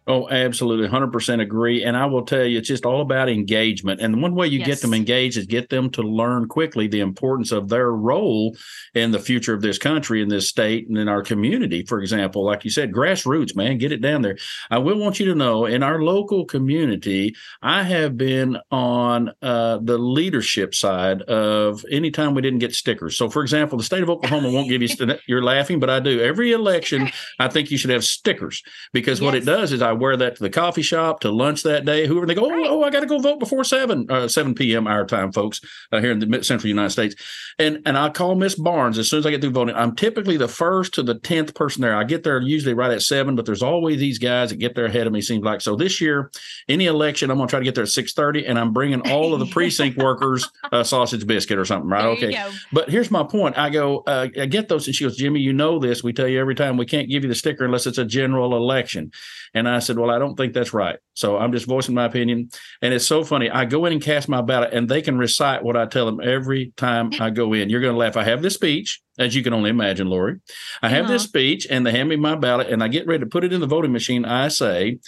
Oh, 0.08 0.26
absolutely. 0.30 0.88
100% 0.88 1.42
agree. 1.42 1.84
And 1.84 1.94
I 1.94 2.06
will 2.06 2.24
tell 2.24 2.42
you, 2.42 2.56
it's 2.56 2.68
just 2.68 2.86
all 2.86 3.02
about 3.02 3.28
engagement. 3.28 4.00
And 4.00 4.22
one 4.22 4.34
way 4.34 4.46
you 4.46 4.64
get 4.64 4.80
them 4.80 4.94
engaged 4.94 5.36
is 5.36 5.44
get 5.44 5.68
them 5.68 5.90
to 5.90 6.02
learn 6.02 6.48
quickly 6.48 6.86
the 6.86 7.00
importance 7.00 7.52
of 7.52 7.68
their 7.68 7.92
role 7.92 8.56
in 8.94 9.10
the 9.10 9.18
future 9.18 9.52
of 9.52 9.60
this 9.60 9.76
country, 9.76 10.22
in 10.22 10.30
this 10.30 10.48
state, 10.48 10.88
and 10.88 10.96
in 10.96 11.08
our 11.08 11.22
community. 11.22 11.84
For 11.84 12.00
example, 12.00 12.42
like 12.42 12.64
you 12.64 12.70
said, 12.70 12.90
grassroots, 12.90 13.54
man, 13.54 13.76
get 13.76 13.92
it 13.92 14.00
down 14.00 14.22
there. 14.22 14.38
I 14.70 14.78
will 14.78 14.96
want 14.96 15.20
you 15.20 15.26
to 15.26 15.34
know 15.34 15.66
in 15.66 15.82
our 15.82 16.00
local 16.00 16.46
community, 16.46 17.36
I 17.60 17.82
have 17.82 18.16
been 18.16 18.56
on 18.70 19.32
uh, 19.42 19.78
the 19.82 19.98
leadership 19.98 20.74
side 20.74 21.20
of 21.20 21.84
anytime 21.90 22.32
we 22.32 22.40
didn't 22.40 22.60
get 22.60 22.74
stickers. 22.74 23.14
So, 23.14 23.28
for 23.28 23.42
example, 23.42 23.76
the 23.76 23.84
state 23.84 24.02
of 24.02 24.08
Oklahoma 24.08 24.50
won't 24.50 24.70
give 24.70 24.80
you, 24.80 24.88
st- 24.88 25.20
you're 25.26 25.44
laughing, 25.44 25.80
but 25.80 25.90
I 25.90 26.00
do. 26.00 26.22
Every 26.22 26.52
election, 26.52 27.10
I 27.38 27.48
think 27.48 27.70
you 27.70 27.76
should 27.76 27.90
have 27.90 28.04
stickers 28.04 28.62
because 28.94 29.20
what 29.20 29.34
it 29.34 29.44
does 29.44 29.70
is 29.70 29.82
I 29.82 29.97
wear 29.98 30.16
that 30.16 30.36
to 30.36 30.42
the 30.42 30.50
coffee 30.50 30.82
shop, 30.82 31.20
to 31.20 31.30
lunch 31.30 31.62
that 31.64 31.84
day, 31.84 32.06
whoever 32.06 32.26
they 32.26 32.34
go, 32.34 32.46
oh, 32.46 32.50
Right. 32.50 32.66
oh 32.68 32.82
I 32.82 32.90
got 32.90 33.00
to 33.00 33.06
go 33.06 33.18
vote 33.18 33.38
before 33.38 33.64
7, 33.64 34.06
uh, 34.10 34.28
7 34.28 34.54
p.m. 34.54 34.86
our 34.86 35.04
time, 35.04 35.32
folks, 35.32 35.60
uh, 35.92 36.00
here 36.00 36.12
in 36.12 36.18
the 36.18 36.44
central 36.44 36.68
United 36.68 36.90
States. 36.90 37.14
And 37.58 37.82
and 37.86 37.98
I 37.98 38.10
call 38.10 38.34
Miss 38.34 38.54
Barnes 38.54 38.98
as 38.98 39.08
soon 39.10 39.20
as 39.20 39.26
I 39.26 39.30
get 39.30 39.40
through 39.40 39.50
voting. 39.50 39.74
I'm 39.74 39.94
typically 39.96 40.36
the 40.36 40.48
first 40.48 40.94
to 40.94 41.02
the 41.02 41.16
10th 41.16 41.54
person 41.54 41.82
there. 41.82 41.96
I 41.96 42.04
get 42.04 42.22
there 42.22 42.40
usually 42.40 42.74
right 42.74 42.90
at 42.90 43.02
7, 43.02 43.34
but 43.36 43.46
there's 43.46 43.62
always 43.62 43.98
these 43.98 44.18
guys 44.18 44.50
that 44.50 44.56
get 44.56 44.74
there 44.74 44.86
ahead 44.86 45.06
of 45.06 45.12
me, 45.12 45.20
seems 45.20 45.44
like. 45.44 45.60
So 45.60 45.74
this 45.76 46.00
year, 46.00 46.30
any 46.68 46.86
election, 46.86 47.30
I'm 47.30 47.36
going 47.36 47.48
to 47.48 47.50
try 47.50 47.58
to 47.58 47.64
get 47.64 47.74
there 47.74 47.84
at 47.84 47.90
6.30, 47.90 48.44
and 48.48 48.58
I'm 48.58 48.72
bringing 48.72 49.00
all 49.10 49.34
of 49.34 49.40
the 49.40 49.46
precinct 49.52 49.98
workers 49.98 50.48
a 50.72 50.84
sausage 50.84 51.26
biscuit 51.26 51.58
or 51.58 51.64
something, 51.64 51.90
right? 51.90 52.02
There 52.20 52.30
okay. 52.30 52.50
But 52.72 52.90
here's 52.90 53.10
my 53.10 53.24
point. 53.24 53.58
I 53.58 53.70
go, 53.70 53.98
uh, 54.06 54.28
I 54.38 54.46
get 54.46 54.68
those. 54.68 54.86
And 54.86 54.94
she 54.94 55.04
goes, 55.04 55.16
Jimmy, 55.16 55.40
you 55.40 55.52
know 55.52 55.78
this. 55.78 56.02
We 56.02 56.12
tell 56.12 56.28
you 56.28 56.38
every 56.40 56.54
time 56.54 56.76
we 56.76 56.86
can't 56.86 57.08
give 57.08 57.22
you 57.24 57.28
the 57.28 57.34
sticker 57.34 57.64
unless 57.64 57.86
it's 57.86 57.98
a 57.98 58.04
general 58.04 58.56
election. 58.56 59.10
And 59.54 59.68
I 59.68 59.78
said, 59.88 59.98
Well, 59.98 60.10
I 60.10 60.18
don't 60.20 60.36
think 60.36 60.52
that's 60.52 60.72
right. 60.72 60.98
So 61.14 61.36
I'm 61.36 61.50
just 61.52 61.66
voicing 61.66 61.94
my 61.94 62.04
opinion. 62.04 62.50
And 62.80 62.94
it's 62.94 63.06
so 63.06 63.24
funny. 63.24 63.50
I 63.50 63.64
go 63.64 63.84
in 63.86 63.92
and 63.92 64.00
cast 64.02 64.28
my 64.28 64.40
ballot, 64.40 64.72
and 64.72 64.88
they 64.88 65.02
can 65.02 65.18
recite 65.18 65.64
what 65.64 65.76
I 65.76 65.86
tell 65.86 66.06
them 66.06 66.20
every 66.22 66.72
time 66.76 67.10
I 67.18 67.30
go 67.30 67.52
in. 67.52 67.68
You're 67.70 67.80
going 67.80 67.94
to 67.94 67.98
laugh. 67.98 68.16
I 68.16 68.22
have 68.24 68.40
this 68.42 68.54
speech, 68.54 69.00
as 69.18 69.34
you 69.34 69.42
can 69.42 69.52
only 69.52 69.70
imagine, 69.70 70.08
Lori. 70.08 70.36
I 70.82 70.88
have 70.90 71.08
this 71.08 71.22
Uh-huh. 71.22 71.28
speech, 71.28 71.66
and 71.68 71.84
they 71.84 71.90
hand 71.90 72.08
me 72.08 72.16
my 72.16 72.36
ballot, 72.36 72.68
and 72.68 72.82
I 72.84 72.88
get 72.88 73.06
ready 73.08 73.20
to 73.24 73.28
put 73.28 73.42
it 73.44 73.52
in 73.52 73.60
the 73.60 73.66
voting 73.66 73.92
machine. 73.92 74.24
I 74.24 74.48
say, 74.48 74.98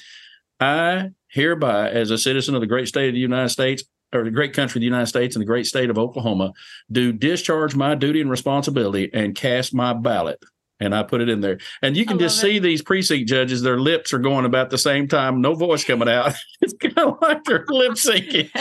I 0.58 1.10
hereby, 1.28 1.90
as 1.90 2.10
a 2.10 2.18
citizen 2.18 2.54
of 2.54 2.60
the 2.60 2.66
great 2.66 2.88
state 2.88 3.08
of 3.08 3.14
the 3.14 3.20
United 3.20 3.50
States, 3.50 3.84
or 4.12 4.25
the 4.25 4.30
great 4.30 4.52
country 4.52 4.78
of 4.78 4.80
the 4.80 4.87
United 4.87 5.06
States 5.06 5.37
and 5.37 5.40
the 5.40 5.46
great 5.46 5.66
state 5.66 5.88
of 5.88 5.96
Oklahoma, 5.96 6.52
do 6.90 7.12
discharge 7.12 7.76
my 7.76 7.94
duty 7.94 8.20
and 8.20 8.28
responsibility 8.30 9.08
and 9.14 9.37
cast 9.37 9.72
my 9.72 9.92
ballot. 9.92 10.42
And 10.80 10.94
I 10.94 11.02
put 11.02 11.20
it 11.20 11.28
in 11.28 11.40
there. 11.40 11.58
And 11.82 11.96
you 11.96 12.06
can 12.06 12.18
just 12.18 12.38
it. 12.38 12.40
see 12.40 12.58
these 12.58 12.82
precinct 12.82 13.28
judges, 13.28 13.62
their 13.62 13.78
lips 13.78 14.12
are 14.12 14.18
going 14.18 14.46
about 14.46 14.70
the 14.70 14.78
same 14.78 15.06
time, 15.08 15.40
no 15.40 15.54
voice 15.54 15.84
coming 15.84 16.08
out. 16.08 16.34
it's 16.60 16.72
kind 16.72 16.99
of 16.99 17.18
like 17.20 17.44
they're 17.44 17.64
lip 17.68 17.92
syncing. 17.92 18.50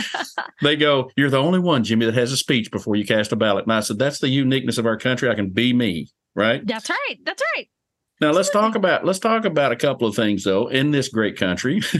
They 0.61 0.75
go, 0.75 1.09
You're 1.15 1.29
the 1.29 1.37
only 1.37 1.59
one, 1.59 1.83
Jimmy, 1.83 2.05
that 2.05 2.15
has 2.15 2.31
a 2.31 2.37
speech 2.37 2.69
before 2.69 2.95
you 2.95 3.05
cast 3.05 3.31
a 3.31 3.35
ballot. 3.35 3.65
And 3.65 3.73
I 3.73 3.79
said, 3.79 3.97
That's 3.97 4.19
the 4.19 4.27
uniqueness 4.27 4.77
of 4.77 4.85
our 4.85 4.97
country. 4.97 5.29
I 5.29 5.35
can 5.35 5.49
be 5.49 5.73
me. 5.73 6.09
Right. 6.35 6.65
That's 6.65 6.89
right. 6.89 7.17
That's 7.23 7.41
right. 7.55 7.69
Now 8.21 8.31
let's 8.31 8.49
talk 8.49 8.75
about 8.75 9.05
let's 9.05 9.19
talk 9.19 9.45
about 9.45 9.71
a 9.71 9.77
couple 9.77 10.07
of 10.07 10.15
things 10.15 10.43
though 10.43 10.67
in 10.67 10.91
this 10.91 11.07
great 11.07 11.37
country. 11.37 11.81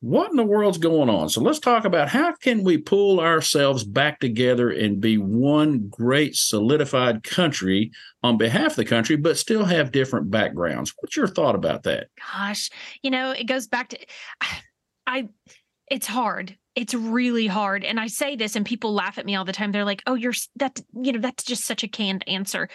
what 0.00 0.30
in 0.30 0.36
the 0.36 0.44
world's 0.44 0.78
going 0.78 1.08
on? 1.08 1.28
So 1.28 1.40
let's 1.40 1.58
talk 1.58 1.84
about 1.84 2.08
how 2.08 2.34
can 2.34 2.62
we 2.62 2.76
pull 2.76 3.18
ourselves 3.18 3.82
back 3.82 4.20
together 4.20 4.70
and 4.70 5.00
be 5.00 5.16
one 5.16 5.88
great 5.88 6.36
solidified 6.36 7.22
country 7.22 7.90
on 8.22 8.36
behalf 8.36 8.72
of 8.72 8.76
the 8.76 8.84
country, 8.84 9.16
but 9.16 9.38
still 9.38 9.64
have 9.64 9.92
different 9.92 10.30
backgrounds. 10.30 10.92
What's 10.98 11.16
your 11.16 11.26
thought 11.26 11.54
about 11.54 11.84
that? 11.84 12.08
Gosh, 12.32 12.70
you 13.02 13.10
know, 13.10 13.30
it 13.30 13.44
goes 13.44 13.66
back 13.66 13.88
to 13.90 13.98
I 15.06 15.28
it's 15.90 16.06
hard. 16.06 16.56
It's 16.74 16.94
really 16.94 17.46
hard. 17.46 17.84
And 17.84 17.98
I 17.98 18.08
say 18.08 18.36
this 18.36 18.56
and 18.56 18.66
people 18.66 18.92
laugh 18.92 19.18
at 19.18 19.24
me 19.24 19.34
all 19.34 19.44
the 19.44 19.52
time. 19.52 19.72
They're 19.72 19.84
like, 19.84 20.02
"Oh, 20.06 20.14
you're 20.14 20.34
that 20.56 20.80
you 21.00 21.12
know, 21.12 21.20
that's 21.20 21.44
just 21.44 21.64
such 21.64 21.84
a 21.84 21.88
canned 21.88 22.24
answer." 22.26 22.68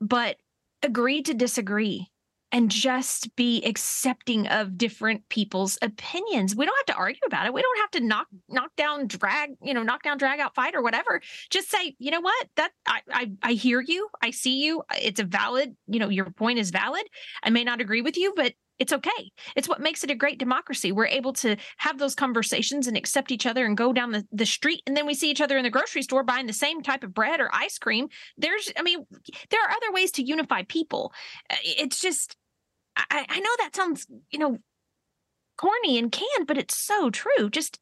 But 0.00 0.36
agree 0.82 1.22
to 1.22 1.32
disagree 1.32 2.10
and 2.52 2.70
just 2.70 3.34
be 3.36 3.62
accepting 3.64 4.46
of 4.46 4.78
different 4.78 5.28
people's 5.28 5.78
opinions. 5.82 6.54
We 6.54 6.64
don't 6.64 6.76
have 6.86 6.96
to 6.96 7.00
argue 7.00 7.20
about 7.26 7.46
it. 7.46 7.52
We 7.52 7.62
don't 7.62 7.78
have 7.80 7.90
to 7.92 8.00
knock 8.00 8.26
knock 8.48 8.70
down 8.76 9.06
drag, 9.08 9.50
you 9.62 9.74
know, 9.74 9.82
knock 9.82 10.02
down 10.02 10.18
drag 10.18 10.40
out 10.40 10.54
fight 10.54 10.74
or 10.74 10.82
whatever. 10.82 11.20
Just 11.50 11.70
say, 11.70 11.96
"You 11.98 12.10
know 12.10 12.20
what? 12.20 12.48
That 12.56 12.70
I 12.86 13.00
I 13.12 13.32
I 13.42 13.52
hear 13.52 13.80
you. 13.80 14.08
I 14.22 14.30
see 14.30 14.64
you. 14.64 14.82
It's 15.00 15.20
a 15.20 15.24
valid, 15.24 15.76
you 15.86 15.98
know, 15.98 16.08
your 16.08 16.30
point 16.30 16.58
is 16.58 16.70
valid. 16.70 17.02
I 17.42 17.50
may 17.50 17.64
not 17.64 17.80
agree 17.80 18.02
with 18.02 18.16
you, 18.16 18.32
but 18.36 18.54
it's 18.78 18.92
okay. 18.92 19.30
It's 19.54 19.68
what 19.68 19.80
makes 19.80 20.04
it 20.04 20.10
a 20.10 20.14
great 20.14 20.38
democracy. 20.38 20.92
We're 20.92 21.06
able 21.06 21.32
to 21.34 21.56
have 21.78 21.98
those 21.98 22.14
conversations 22.14 22.86
and 22.86 22.96
accept 22.96 23.30
each 23.30 23.46
other 23.46 23.64
and 23.64 23.76
go 23.76 23.92
down 23.92 24.12
the, 24.12 24.26
the 24.32 24.46
street. 24.46 24.82
And 24.86 24.96
then 24.96 25.06
we 25.06 25.14
see 25.14 25.30
each 25.30 25.40
other 25.40 25.56
in 25.56 25.64
the 25.64 25.70
grocery 25.70 26.02
store 26.02 26.22
buying 26.22 26.46
the 26.46 26.52
same 26.52 26.82
type 26.82 27.02
of 27.02 27.14
bread 27.14 27.40
or 27.40 27.50
ice 27.54 27.78
cream. 27.78 28.08
There's, 28.36 28.72
I 28.76 28.82
mean, 28.82 29.06
there 29.50 29.62
are 29.64 29.70
other 29.70 29.92
ways 29.92 30.12
to 30.12 30.22
unify 30.22 30.62
people. 30.64 31.12
Uh, 31.50 31.56
It's 31.62 32.00
just, 32.00 32.36
I, 32.96 33.26
I 33.28 33.40
know 33.40 33.50
that 33.58 33.76
sounds, 33.76 34.06
you 34.30 34.38
know, 34.38 34.58
corny 35.58 35.98
and 35.98 36.12
canned, 36.12 36.46
but 36.46 36.58
it's 36.58 36.76
so 36.76 37.10
true. 37.10 37.50
Just 37.50 37.78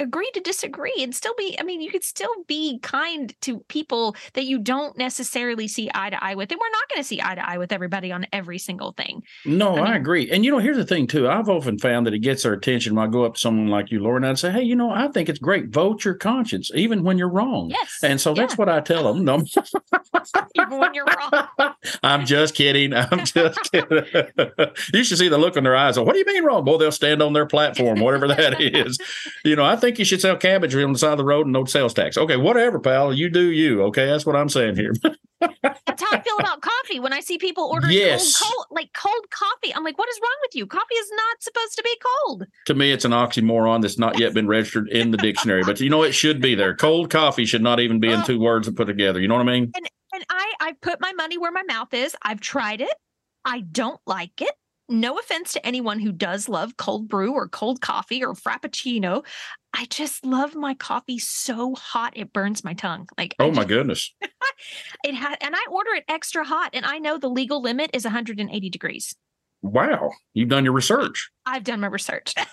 agree 0.00 0.30
to 0.34 0.40
disagree 0.40 0.94
and 0.98 1.14
still 1.14 1.34
be 1.36 1.56
i 1.60 1.62
mean 1.62 1.80
you 1.80 1.90
could 1.90 2.04
still 2.04 2.32
be 2.46 2.78
kind 2.82 3.34
to 3.42 3.60
people 3.68 4.16
that 4.32 4.44
you 4.44 4.58
don't 4.58 4.96
necessarily 4.96 5.68
see 5.68 5.90
eye 5.94 6.10
to 6.10 6.24
eye 6.24 6.34
with 6.34 6.50
and 6.50 6.58
we're 6.60 6.70
not 6.70 6.88
going 6.88 7.00
to 7.02 7.06
see 7.06 7.20
eye 7.22 7.34
to 7.34 7.48
eye 7.48 7.58
with 7.58 7.72
everybody 7.72 8.10
on 8.10 8.26
every 8.32 8.58
single 8.58 8.92
thing 8.92 9.22
No, 9.44 9.76
I 9.76 9.90
I, 9.90 9.96
agree. 9.96 10.30
And 10.30 10.44
you 10.44 10.50
know, 10.52 10.58
here's 10.58 10.76
the 10.76 10.84
thing 10.84 11.06
too. 11.08 11.28
I've 11.28 11.48
often 11.48 11.76
found 11.78 12.06
that 12.06 12.14
it 12.14 12.20
gets 12.20 12.44
their 12.44 12.52
attention 12.52 12.94
when 12.94 13.08
I 13.08 13.10
go 13.10 13.24
up 13.24 13.34
to 13.34 13.40
someone 13.40 13.66
like 13.66 13.90
you, 13.90 14.00
Laura, 14.00 14.16
and 14.16 14.26
I'd 14.26 14.38
say, 14.38 14.50
Hey, 14.52 14.62
you 14.62 14.76
know, 14.76 14.90
I 14.90 15.08
think 15.08 15.28
it's 15.28 15.38
great. 15.38 15.68
Vote 15.70 16.04
your 16.04 16.14
conscience, 16.14 16.70
even 16.74 17.02
when 17.02 17.18
you're 17.18 17.28
wrong. 17.28 17.70
yes 17.70 17.98
And 18.02 18.20
so 18.20 18.32
that's 18.34 18.52
yeah. 18.54 18.56
what 18.56 18.68
I 18.68 18.80
tell 18.80 19.12
them. 19.12 19.24
No, 19.24 19.42
even 20.54 20.78
when 20.78 20.94
you're 20.94 21.06
wrong 21.06 21.74
I'm 22.02 22.24
just 22.24 22.54
kidding. 22.54 22.94
I'm 22.94 23.24
just 23.24 23.58
kidding. 23.72 24.04
you 24.94 25.04
should 25.04 25.18
see 25.18 25.28
the 25.28 25.38
look 25.38 25.56
in 25.56 25.64
their 25.64 25.76
eyes. 25.76 25.98
What 25.98 26.12
do 26.12 26.18
you 26.18 26.24
mean 26.26 26.44
wrong? 26.44 26.64
Boy, 26.64 26.78
they'll 26.78 26.92
stand 26.92 27.22
on 27.22 27.32
their 27.32 27.46
platform, 27.46 28.00
whatever 28.00 28.28
that 28.28 28.60
is. 28.60 28.98
You 29.44 29.56
know, 29.56 29.64
I 29.64 29.76
think 29.76 29.89
you 29.98 30.04
should 30.04 30.20
sell 30.20 30.36
cabbage 30.36 30.74
on 30.74 30.92
the 30.92 30.98
side 30.98 31.12
of 31.12 31.18
the 31.18 31.24
road 31.24 31.46
and 31.46 31.52
no 31.52 31.64
sales 31.64 31.94
tax. 31.94 32.16
Okay, 32.16 32.36
whatever, 32.36 32.78
pal. 32.78 33.12
You 33.12 33.28
do 33.30 33.50
you. 33.50 33.82
Okay, 33.84 34.06
that's 34.06 34.24
what 34.26 34.36
I'm 34.36 34.48
saying 34.48 34.76
here. 34.76 34.92
That's 35.40 36.02
how 36.02 36.18
I 36.18 36.20
feel 36.20 36.36
about 36.38 36.60
coffee. 36.60 37.00
When 37.00 37.14
I 37.14 37.20
see 37.20 37.38
people 37.38 37.64
ordering 37.64 37.94
Yes. 37.94 38.38
cold, 38.38 38.52
cold, 38.54 38.66
like 38.72 38.90
cold 38.92 39.30
coffee, 39.30 39.74
I'm 39.74 39.82
like, 39.82 39.96
what 39.98 40.08
is 40.10 40.20
wrong 40.22 40.36
with 40.42 40.54
you? 40.54 40.66
Coffee 40.66 40.94
is 40.94 41.10
not 41.16 41.42
supposed 41.42 41.76
to 41.76 41.82
be 41.82 41.96
cold. 42.26 42.44
to 42.66 42.74
me, 42.74 42.92
it's 42.92 43.06
an 43.06 43.12
oxymoron 43.12 43.80
that's 43.80 43.98
not 43.98 44.18
yet 44.18 44.34
been 44.34 44.46
registered 44.46 44.88
in 44.90 45.10
the 45.12 45.16
dictionary. 45.16 45.62
But 45.64 45.80
you 45.80 45.88
know, 45.88 46.02
it 46.02 46.12
should 46.12 46.42
be 46.42 46.54
there. 46.54 46.76
Cold 46.76 47.08
coffee 47.10 47.46
should 47.46 47.62
not 47.62 47.80
even 47.80 48.00
be 48.00 48.12
in 48.12 48.22
two 48.24 48.38
words 48.38 48.68
and 48.68 48.76
put 48.76 48.84
together. 48.86 49.18
You 49.18 49.28
know 49.28 49.34
what 49.36 49.48
I 49.48 49.52
mean? 49.52 49.72
And 49.74 50.24
I, 50.28 50.52
I 50.60 50.72
put 50.82 51.00
my 51.00 51.12
money 51.14 51.38
where 51.38 51.52
my 51.52 51.62
mouth 51.62 51.94
is. 51.94 52.14
I've 52.20 52.40
tried 52.40 52.82
it. 52.82 52.92
I 53.46 53.60
don't 53.60 54.00
like 54.06 54.42
it. 54.42 54.52
No 54.90 55.18
offense 55.18 55.52
to 55.52 55.64
anyone 55.64 56.00
who 56.00 56.10
does 56.10 56.48
love 56.48 56.76
cold 56.76 57.08
brew 57.08 57.32
or 57.32 57.48
cold 57.48 57.80
coffee 57.80 58.24
or 58.24 58.34
frappuccino. 58.34 59.24
I 59.72 59.86
just 59.86 60.26
love 60.26 60.56
my 60.56 60.74
coffee 60.74 61.20
so 61.20 61.76
hot 61.76 62.12
it 62.16 62.32
burns 62.32 62.64
my 62.64 62.74
tongue. 62.74 63.06
Like 63.16 63.36
Oh 63.38 63.52
my 63.52 63.64
goodness. 63.64 64.12
it 65.04 65.14
had, 65.14 65.36
and 65.40 65.54
I 65.54 65.64
order 65.70 65.90
it 65.94 66.04
extra 66.08 66.44
hot, 66.44 66.70
and 66.72 66.84
I 66.84 66.98
know 66.98 67.18
the 67.18 67.28
legal 67.30 67.62
limit 67.62 67.90
is 67.94 68.02
180 68.04 68.68
degrees. 68.68 69.14
Wow. 69.62 70.10
You've 70.34 70.48
done 70.48 70.64
your 70.64 70.72
research. 70.74 71.30
I've 71.46 71.64
done 71.64 71.80
my 71.80 71.86
research. 71.86 72.34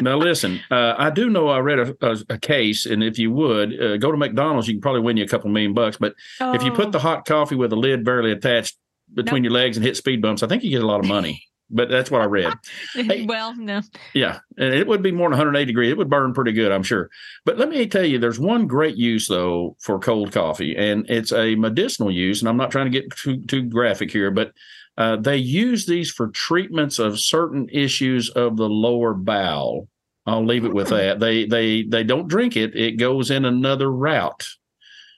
Now, 0.00 0.16
listen, 0.16 0.60
uh, 0.72 0.94
I 0.98 1.10
do 1.10 1.30
know 1.30 1.46
I 1.46 1.60
read 1.60 1.78
a, 1.78 1.96
a, 2.00 2.16
a 2.30 2.36
case, 2.38 2.84
and 2.84 3.00
if 3.00 3.16
you 3.16 3.30
would 3.30 3.80
uh, 3.80 3.96
go 3.96 4.10
to 4.10 4.16
McDonald's, 4.16 4.66
you 4.66 4.74
can 4.74 4.80
probably 4.80 5.02
win 5.02 5.16
you 5.16 5.22
a 5.22 5.28
couple 5.28 5.48
million 5.50 5.72
bucks. 5.72 5.98
But 5.98 6.14
if 6.40 6.64
you 6.64 6.72
Oh. 6.72 6.74
put 6.74 6.90
the 6.90 6.98
hot 6.98 7.24
coffee 7.26 7.54
with 7.54 7.72
a 7.72 7.76
lid 7.76 8.04
barely 8.04 8.32
attached 8.32 8.76
between 9.14 9.44
your 9.44 9.52
legs 9.52 9.76
and 9.76 9.86
hit 9.86 9.96
speed 9.96 10.20
bumps, 10.20 10.42
I 10.42 10.48
think 10.48 10.64
you 10.64 10.70
get 10.70 10.82
a 10.82 10.86
lot 10.86 10.98
of 10.98 11.06
money. 11.06 11.44
But 11.70 11.88
that's 11.88 12.10
what 12.10 12.20
I 12.22 12.26
read. 12.26 12.52
hey. 12.94 13.24
well, 13.26 13.54
no. 13.56 13.80
Yeah, 14.14 14.38
and 14.58 14.74
it 14.74 14.86
would 14.86 15.02
be 15.02 15.10
more 15.12 15.26
than 15.26 15.32
180 15.38 15.64
degrees. 15.66 15.90
It 15.90 15.98
would 15.98 16.10
burn 16.10 16.32
pretty 16.34 16.52
good, 16.52 16.72
I'm 16.72 16.82
sure. 16.82 17.10
But 17.44 17.58
let 17.58 17.68
me 17.68 17.86
tell 17.86 18.04
you, 18.04 18.18
there's 18.18 18.38
one 18.38 18.66
great 18.66 18.96
use 18.96 19.28
though 19.28 19.76
for 19.80 19.98
cold 19.98 20.32
coffee, 20.32 20.76
and 20.76 21.08
it's 21.08 21.32
a 21.32 21.54
medicinal 21.56 22.10
use. 22.10 22.40
And 22.42 22.48
I'm 22.48 22.56
not 22.56 22.70
trying 22.70 22.90
to 22.90 23.00
get 23.00 23.10
too 23.16 23.42
too 23.46 23.62
graphic 23.62 24.10
here, 24.10 24.30
but 24.30 24.52
uh, 24.96 25.16
they 25.16 25.36
use 25.36 25.86
these 25.86 26.10
for 26.10 26.28
treatments 26.28 26.98
of 27.00 27.18
certain 27.18 27.68
issues 27.72 28.30
of 28.30 28.56
the 28.56 28.68
lower 28.68 29.12
bowel. 29.14 29.88
I'll 30.26 30.44
leave 30.46 30.64
it 30.64 30.72
with 30.72 30.88
Hmm. 30.90 30.94
that. 30.96 31.20
They 31.20 31.44
they 31.46 31.82
they 31.82 32.04
don't 32.04 32.28
drink 32.28 32.56
it; 32.56 32.76
it 32.76 32.92
goes 32.98 33.30
in 33.30 33.44
another 33.44 33.90
route 33.90 34.46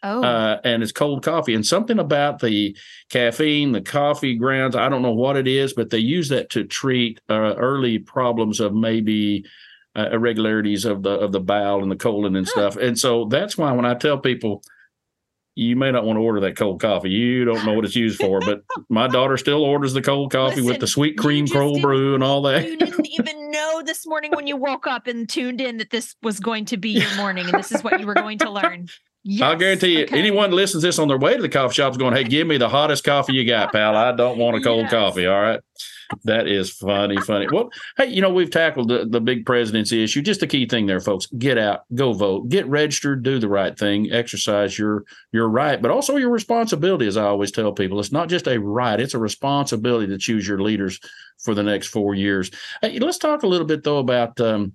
Oh, 0.06 0.22
uh, 0.22 0.60
and 0.62 0.82
it's 0.82 0.92
cold 0.92 1.24
coffee. 1.24 1.54
And 1.54 1.66
something 1.66 1.98
about 1.98 2.38
the 2.38 2.76
caffeine, 3.10 3.72
the 3.72 3.80
coffee 3.80 4.36
grounds, 4.36 4.76
I 4.76 4.88
don't 4.88 5.02
know 5.02 5.12
what 5.12 5.36
it 5.36 5.48
is, 5.48 5.72
but 5.72 5.90
they 5.90 5.98
use 5.98 6.28
that 6.28 6.50
to 6.50 6.64
treat 6.64 7.20
uh, 7.28 7.54
early 7.56 7.98
problems 7.98 8.60
of 8.60 8.72
maybe 8.72 9.44
uh, 9.96 10.10
irregularities 10.12 10.84
of 10.84 11.02
the 11.02 11.10
of 11.10 11.32
the 11.32 11.40
bowel 11.40 11.82
and 11.82 11.90
the 11.90 11.96
colon 11.96 12.36
and 12.36 12.46
stuff. 12.46 12.76
And 12.76 12.98
so 12.98 13.24
that's 13.24 13.58
why 13.58 13.72
when 13.72 13.84
I 13.84 13.94
tell 13.94 14.18
people, 14.18 14.62
you 15.56 15.74
may 15.74 15.90
not 15.90 16.04
want 16.04 16.18
to 16.18 16.20
order 16.20 16.40
that 16.40 16.56
cold 16.56 16.80
coffee. 16.80 17.08
You 17.08 17.46
don't 17.46 17.64
know 17.64 17.72
what 17.72 17.86
it's 17.86 17.96
used 17.96 18.20
for, 18.20 18.40
but 18.40 18.62
my 18.90 19.08
daughter 19.08 19.38
still 19.38 19.64
orders 19.64 19.94
the 19.94 20.02
cold 20.02 20.30
coffee 20.30 20.56
Listen, 20.56 20.66
with 20.66 20.80
the 20.80 20.86
sweet 20.86 21.16
cream 21.16 21.46
cold 21.48 21.80
brew 21.80 22.14
and 22.14 22.22
all 22.22 22.42
that. 22.42 22.68
You 22.68 22.76
didn't 22.76 23.08
even 23.18 23.50
know 23.50 23.82
this 23.82 24.06
morning 24.06 24.32
when 24.34 24.46
you 24.46 24.56
woke 24.56 24.86
up 24.86 25.06
and 25.06 25.26
tuned 25.26 25.62
in 25.62 25.78
that 25.78 25.88
this 25.88 26.14
was 26.22 26.40
going 26.40 26.66
to 26.66 26.76
be 26.76 26.90
your 26.90 27.16
morning 27.16 27.46
and 27.46 27.54
this 27.54 27.72
is 27.72 27.82
what 27.82 27.98
you 27.98 28.06
were 28.06 28.14
going 28.14 28.38
to 28.38 28.50
learn. 28.50 28.88
I'll 29.42 29.56
guarantee 29.56 29.98
you, 29.98 30.04
okay. 30.04 30.18
anyone 30.18 30.50
that 30.50 30.56
listens 30.56 30.82
to 30.82 30.88
this 30.88 30.98
on 30.98 31.08
their 31.08 31.18
way 31.18 31.36
to 31.36 31.42
the 31.42 31.48
coffee 31.48 31.74
shop 31.74 31.92
is 31.92 31.96
going, 31.98 32.14
"Hey, 32.14 32.24
give 32.24 32.46
me 32.46 32.58
the 32.58 32.68
hottest 32.68 33.04
coffee 33.04 33.34
you 33.34 33.44
got, 33.44 33.72
pal. 33.72 33.96
I 33.96 34.12
don't 34.12 34.38
want 34.38 34.56
a 34.56 34.60
cold 34.60 34.82
Yes. 34.82 34.90
coffee." 34.92 35.26
All 35.26 35.40
right, 35.40 35.60
that 36.24 36.46
is 36.46 36.70
funny, 36.70 37.20
funny. 37.20 37.48
Well, 37.50 37.70
hey, 37.96 38.06
you 38.06 38.20
know 38.20 38.32
we've 38.32 38.50
tackled 38.50 38.88
the, 38.88 39.04
the 39.04 39.20
big 39.20 39.44
presidency 39.44 40.04
issue. 40.04 40.22
Just 40.22 40.40
the 40.40 40.46
key 40.46 40.66
thing 40.66 40.86
there, 40.86 41.00
folks: 41.00 41.26
get 41.38 41.58
out, 41.58 41.80
go 41.94 42.12
vote, 42.12 42.48
get 42.48 42.66
registered, 42.68 43.22
do 43.22 43.38
the 43.38 43.48
right 43.48 43.76
thing, 43.76 44.12
exercise 44.12 44.78
your 44.78 45.04
your 45.32 45.48
right, 45.48 45.82
but 45.82 45.90
also 45.90 46.16
your 46.16 46.30
responsibility. 46.30 47.06
As 47.06 47.16
I 47.16 47.24
always 47.24 47.50
tell 47.50 47.72
people, 47.72 47.98
it's 47.98 48.12
not 48.12 48.28
just 48.28 48.46
a 48.46 48.58
right; 48.60 49.00
it's 49.00 49.14
a 49.14 49.18
responsibility 49.18 50.06
to 50.08 50.18
choose 50.18 50.46
your 50.46 50.60
leaders 50.60 51.00
for 51.42 51.54
the 51.54 51.62
next 51.62 51.88
four 51.88 52.14
years. 52.14 52.50
Hey, 52.80 52.98
let's 53.00 53.18
talk 53.18 53.42
a 53.42 53.48
little 53.48 53.66
bit 53.66 53.82
though 53.82 53.98
about 53.98 54.40
um, 54.40 54.74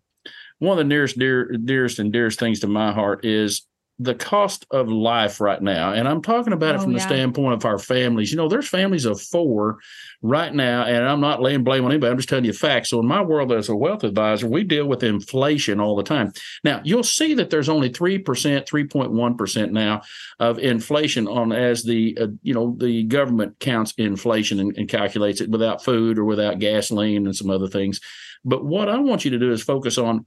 one 0.59 0.73
of 0.73 0.77
the 0.77 0.83
nearest, 0.83 1.17
dear, 1.17 1.51
dearest, 1.53 1.99
and 1.99 2.11
dearest 2.13 2.37
things 2.37 2.59
to 2.59 2.67
my 2.67 2.91
heart 2.91 3.25
is 3.25 3.65
the 4.01 4.15
cost 4.15 4.65
of 4.71 4.89
life 4.89 5.39
right 5.39 5.61
now. 5.61 5.93
And 5.93 6.07
I'm 6.07 6.23
talking 6.23 6.53
about 6.53 6.73
it 6.73 6.79
Oh, 6.79 6.83
from 6.85 6.93
the 6.93 6.99
standpoint 6.99 7.53
of 7.53 7.65
our 7.65 7.77
families. 7.77 8.31
You 8.31 8.37
know, 8.37 8.47
there's 8.47 8.67
families 8.67 9.05
of 9.05 9.21
four 9.21 9.77
right 10.23 10.51
now, 10.51 10.85
and 10.85 11.07
I'm 11.07 11.21
not 11.21 11.39
laying 11.39 11.63
blame 11.63 11.85
on 11.85 11.91
anybody. 11.91 12.09
I'm 12.09 12.17
just 12.17 12.27
telling 12.27 12.45
you 12.45 12.53
facts. 12.53 12.89
So 12.89 12.99
in 12.99 13.07
my 13.07 13.21
world 13.21 13.51
as 13.51 13.69
a 13.69 13.75
wealth 13.75 14.03
advisor, 14.03 14.47
we 14.47 14.63
deal 14.63 14.87
with 14.87 15.03
inflation 15.03 15.79
all 15.79 15.95
the 15.95 16.03
time. 16.03 16.33
Now 16.63 16.81
you'll 16.83 17.03
see 17.03 17.35
that 17.35 17.51
there's 17.51 17.69
only 17.69 17.89
three 17.89 18.17
percent, 18.17 18.67
three 18.67 18.87
point 18.87 19.11
one 19.11 19.37
percent 19.37 19.71
now 19.71 20.01
of 20.39 20.57
inflation 20.57 21.27
on 21.27 21.51
as 21.51 21.83
the 21.83 22.17
uh, 22.19 22.27
you 22.41 22.55
know 22.55 22.75
the 22.79 23.03
government 23.03 23.59
counts 23.59 23.93
inflation 23.97 24.59
and, 24.59 24.75
and 24.77 24.89
calculates 24.89 25.41
it 25.41 25.51
without 25.51 25.83
food 25.83 26.17
or 26.17 26.25
without 26.25 26.57
gasoline 26.57 27.27
and 27.27 27.35
some 27.35 27.51
other 27.51 27.67
things. 27.67 27.99
But 28.43 28.65
what 28.65 28.89
I 28.89 28.97
want 28.97 29.25
you 29.25 29.31
to 29.31 29.39
do 29.39 29.51
is 29.51 29.61
focus 29.61 29.99
on 29.99 30.25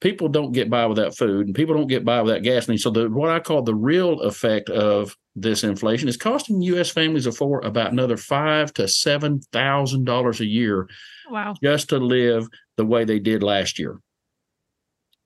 people 0.00 0.28
don't 0.28 0.52
get 0.52 0.70
by 0.70 0.86
without 0.86 1.16
food 1.16 1.46
and 1.46 1.54
people 1.54 1.74
don't 1.74 1.88
get 1.88 2.04
by 2.04 2.22
without 2.22 2.42
gasoline. 2.42 2.78
So 2.78 2.90
the 2.90 3.08
what 3.10 3.30
I 3.30 3.40
call 3.40 3.62
the 3.62 3.74
real 3.74 4.20
effect 4.20 4.70
of 4.70 5.16
this 5.34 5.64
inflation 5.64 6.08
is 6.08 6.16
costing 6.16 6.60
U.S. 6.62 6.90
families 6.90 7.26
of 7.26 7.36
four 7.36 7.60
about 7.64 7.92
another 7.92 8.16
five 8.16 8.72
to 8.74 8.86
seven 8.88 9.40
thousand 9.52 10.04
dollars 10.04 10.40
a 10.40 10.46
year 10.46 10.88
Wow. 11.30 11.54
just 11.62 11.88
to 11.90 11.98
live 11.98 12.46
the 12.76 12.84
way 12.86 13.04
they 13.04 13.18
did 13.18 13.42
last 13.42 13.78
year. 13.78 14.00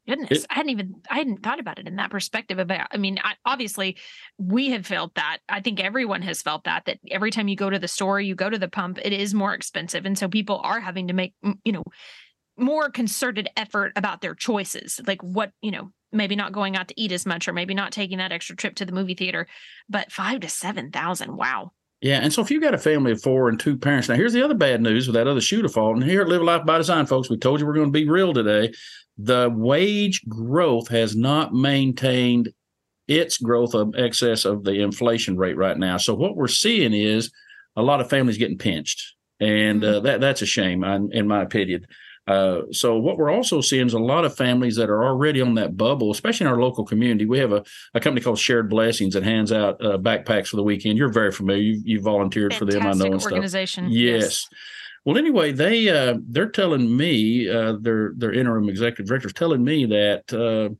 Goodness, 0.08 0.40
It- 0.40 0.46
I 0.50 0.54
hadn't 0.54 0.70
even 0.70 0.94
I 1.08 1.18
hadn't 1.18 1.44
thought 1.44 1.60
about 1.60 1.78
it 1.78 1.86
in 1.86 1.94
that 1.96 2.10
perspective. 2.10 2.58
About 2.58 2.88
I 2.90 2.96
mean, 2.96 3.20
I, 3.22 3.34
obviously, 3.46 3.96
we 4.36 4.70
have 4.70 4.84
felt 4.84 5.14
that. 5.14 5.38
I 5.48 5.60
think 5.60 5.78
everyone 5.78 6.22
has 6.22 6.42
felt 6.42 6.64
that. 6.64 6.86
That 6.86 6.98
every 7.08 7.30
time 7.30 7.46
you 7.46 7.54
go 7.54 7.70
to 7.70 7.78
the 7.78 7.86
store, 7.86 8.20
you 8.20 8.34
go 8.34 8.50
to 8.50 8.58
the 8.58 8.68
pump, 8.68 8.98
it 9.04 9.12
is 9.12 9.32
more 9.32 9.54
expensive, 9.54 10.04
and 10.04 10.18
so 10.18 10.26
people 10.28 10.60
are 10.64 10.80
having 10.80 11.06
to 11.08 11.14
make 11.14 11.34
you 11.64 11.70
know 11.72 11.84
more 12.56 12.90
concerted 12.90 13.48
effort 13.56 13.92
about 13.96 14.20
their 14.20 14.34
choices, 14.34 15.00
like 15.06 15.22
what 15.22 15.52
you 15.62 15.70
know, 15.70 15.90
maybe 16.12 16.36
not 16.36 16.52
going 16.52 16.76
out 16.76 16.88
to 16.88 17.00
eat 17.00 17.12
as 17.12 17.26
much, 17.26 17.48
or 17.48 17.52
maybe 17.52 17.74
not 17.74 17.92
taking 17.92 18.18
that 18.18 18.32
extra 18.32 18.56
trip 18.56 18.74
to 18.76 18.84
the 18.84 18.92
movie 18.92 19.14
theater. 19.14 19.46
But 19.88 20.12
five 20.12 20.40
to 20.40 20.48
seven 20.48 20.90
thousand, 20.90 21.36
wow. 21.36 21.72
Yeah, 22.00 22.18
and 22.18 22.32
so 22.32 22.42
if 22.42 22.50
you've 22.50 22.62
got 22.62 22.74
a 22.74 22.78
family 22.78 23.12
of 23.12 23.22
four 23.22 23.48
and 23.48 23.60
two 23.60 23.78
parents, 23.78 24.08
now 24.08 24.16
here's 24.16 24.32
the 24.32 24.44
other 24.44 24.54
bad 24.54 24.82
news 24.82 25.06
with 25.06 25.14
that 25.14 25.28
other 25.28 25.40
shoe 25.40 25.62
to 25.62 25.68
fall. 25.68 25.94
And 25.94 26.02
here 26.02 26.22
at 26.22 26.28
Live 26.28 26.42
Life 26.42 26.66
by 26.66 26.78
Design, 26.78 27.06
folks, 27.06 27.30
we 27.30 27.36
told 27.36 27.60
you 27.60 27.66
we're 27.66 27.74
going 27.74 27.92
to 27.92 27.92
be 27.92 28.08
real 28.08 28.34
today. 28.34 28.72
The 29.18 29.48
wage 29.54 30.24
growth 30.28 30.88
has 30.88 31.14
not 31.14 31.54
maintained 31.54 32.52
its 33.06 33.38
growth 33.38 33.74
of 33.74 33.94
excess 33.96 34.44
of 34.44 34.64
the 34.64 34.82
inflation 34.82 35.36
rate 35.36 35.56
right 35.56 35.78
now. 35.78 35.96
So 35.96 36.12
what 36.14 36.34
we're 36.34 36.48
seeing 36.48 36.92
is 36.92 37.30
a 37.76 37.82
lot 37.82 38.00
of 38.00 38.10
families 38.10 38.38
getting 38.38 38.58
pinched, 38.58 39.14
and 39.38 39.84
uh, 39.84 40.00
that 40.00 40.20
that's 40.20 40.42
a 40.42 40.46
shame, 40.46 40.82
in 40.82 41.28
my 41.28 41.42
opinion. 41.42 41.86
Uh, 42.26 42.62
so 42.70 42.96
what 42.96 43.18
we're 43.18 43.32
also 43.32 43.60
seeing 43.60 43.86
is 43.86 43.94
a 43.94 43.98
lot 43.98 44.24
of 44.24 44.36
families 44.36 44.76
that 44.76 44.88
are 44.88 45.04
already 45.04 45.40
on 45.40 45.54
that 45.54 45.76
bubble, 45.76 46.12
especially 46.12 46.46
in 46.46 46.52
our 46.52 46.60
local 46.60 46.84
community. 46.84 47.26
We 47.26 47.38
have 47.38 47.52
a, 47.52 47.64
a 47.94 48.00
company 48.00 48.22
called 48.22 48.38
Shared 48.38 48.70
Blessings 48.70 49.14
that 49.14 49.24
hands 49.24 49.50
out 49.50 49.84
uh, 49.84 49.98
backpacks 49.98 50.48
for 50.48 50.56
the 50.56 50.62
weekend. 50.62 50.98
You're 50.98 51.12
very 51.12 51.32
familiar. 51.32 51.62
You 51.62 51.82
you 51.84 52.00
volunteered 52.00 52.54
for 52.54 52.64
them, 52.64 52.82
I 52.82 52.92
know, 52.92 52.92
Fantastic 52.92 53.12
and 53.12 53.20
stuff. 53.20 53.32
organization. 53.32 53.86
Yes. 53.90 54.46
Well, 55.04 55.18
anyway, 55.18 55.50
they 55.50 55.88
uh, 55.88 56.18
they're 56.28 56.48
telling 56.48 56.96
me 56.96 57.48
uh, 57.48 57.74
their 57.80 58.12
their 58.16 58.32
interim 58.32 58.68
executive 58.68 59.06
directors 59.06 59.32
telling 59.32 59.64
me 59.64 59.84
that 59.86 60.32
uh, 60.32 60.72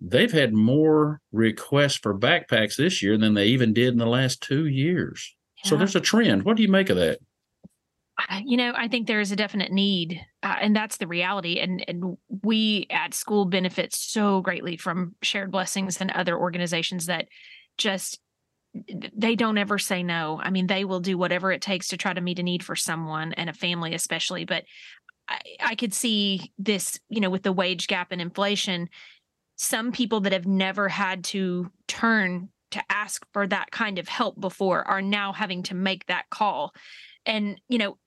they've 0.00 0.32
had 0.32 0.54
more 0.54 1.20
requests 1.32 1.96
for 1.98 2.18
backpacks 2.18 2.76
this 2.76 3.02
year 3.02 3.18
than 3.18 3.34
they 3.34 3.46
even 3.48 3.74
did 3.74 3.88
in 3.88 3.98
the 3.98 4.06
last 4.06 4.40
two 4.40 4.66
years. 4.66 5.34
So 5.64 5.76
there's 5.76 5.96
a 5.96 6.00
trend. 6.00 6.44
What 6.44 6.56
do 6.56 6.62
you 6.62 6.68
make 6.68 6.90
of 6.90 6.96
that? 6.96 7.18
You 8.44 8.56
know 8.56 8.72
i 8.74 8.88
think 8.88 9.06
there 9.06 9.20
is 9.20 9.30
a 9.30 9.36
definite 9.36 9.70
need 9.70 10.20
uh, 10.42 10.56
and 10.60 10.74
that's 10.74 10.96
the 10.96 11.06
reality 11.06 11.58
and 11.60 11.84
and 11.86 12.16
we 12.42 12.86
at 12.90 13.12
school 13.12 13.44
benefit 13.44 13.92
so 13.92 14.40
greatly 14.40 14.76
from 14.76 15.14
shared 15.22 15.50
blessings 15.50 16.00
and 16.00 16.10
other 16.10 16.36
organizations 16.38 17.06
that 17.06 17.28
just 17.76 18.20
they 19.14 19.36
don't 19.36 19.58
ever 19.58 19.78
say 19.78 20.02
no. 20.02 20.40
I 20.42 20.50
mean 20.50 20.66
they 20.66 20.84
will 20.84 21.00
do 21.00 21.16
whatever 21.16 21.52
it 21.52 21.62
takes 21.62 21.88
to 21.88 21.96
try 21.96 22.12
to 22.12 22.20
meet 22.20 22.38
a 22.38 22.42
need 22.42 22.62
for 22.64 22.76
someone 22.76 23.32
and 23.34 23.48
a 23.48 23.54
family 23.54 23.94
especially 23.94 24.44
but 24.44 24.64
i 25.28 25.40
i 25.60 25.74
could 25.74 25.94
see 25.94 26.52
this 26.58 26.98
you 27.08 27.20
know 27.20 27.30
with 27.30 27.42
the 27.42 27.52
wage 27.52 27.86
gap 27.86 28.12
and 28.12 28.20
inflation 28.20 28.88
some 29.56 29.92
people 29.92 30.20
that 30.20 30.32
have 30.32 30.46
never 30.46 30.88
had 30.88 31.24
to 31.24 31.70
turn 31.88 32.48
to 32.70 32.82
ask 32.90 33.26
for 33.32 33.46
that 33.46 33.70
kind 33.70 33.98
of 33.98 34.08
help 34.08 34.38
before 34.38 34.86
are 34.86 35.02
now 35.02 35.32
having 35.32 35.62
to 35.62 35.74
make 35.74 36.04
that 36.06 36.28
call 36.30 36.74
and 37.26 37.60
you 37.68 37.78
know 37.78 37.98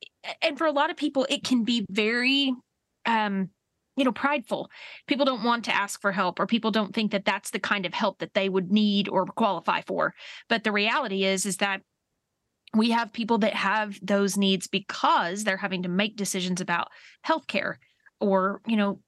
and 0.41 0.57
for 0.57 0.67
a 0.67 0.71
lot 0.71 0.89
of 0.89 0.97
people 0.97 1.27
it 1.29 1.43
can 1.43 1.63
be 1.63 1.85
very 1.89 2.53
um 3.05 3.49
you 3.99 4.05
know 4.05 4.11
prideful. 4.13 4.69
People 5.07 5.25
don't 5.25 5.43
want 5.43 5.65
to 5.65 5.75
ask 5.75 5.99
for 5.99 6.13
help 6.13 6.39
or 6.39 6.47
people 6.47 6.71
don't 6.71 6.95
think 6.95 7.11
that 7.11 7.25
that's 7.25 7.51
the 7.51 7.59
kind 7.59 7.85
of 7.85 7.93
help 7.93 8.19
that 8.19 8.33
they 8.33 8.47
would 8.47 8.71
need 8.71 9.09
or 9.09 9.25
qualify 9.25 9.81
for. 9.81 10.13
But 10.47 10.63
the 10.63 10.71
reality 10.71 11.25
is 11.25 11.45
is 11.45 11.57
that 11.57 11.81
we 12.73 12.91
have 12.91 13.11
people 13.11 13.39
that 13.39 13.53
have 13.55 13.99
those 14.01 14.37
needs 14.37 14.67
because 14.67 15.43
they're 15.43 15.57
having 15.57 15.83
to 15.83 15.89
make 15.89 16.15
decisions 16.15 16.61
about 16.61 16.87
healthcare 17.27 17.75
or 18.21 18.61
you 18.65 18.77
know 18.77 18.99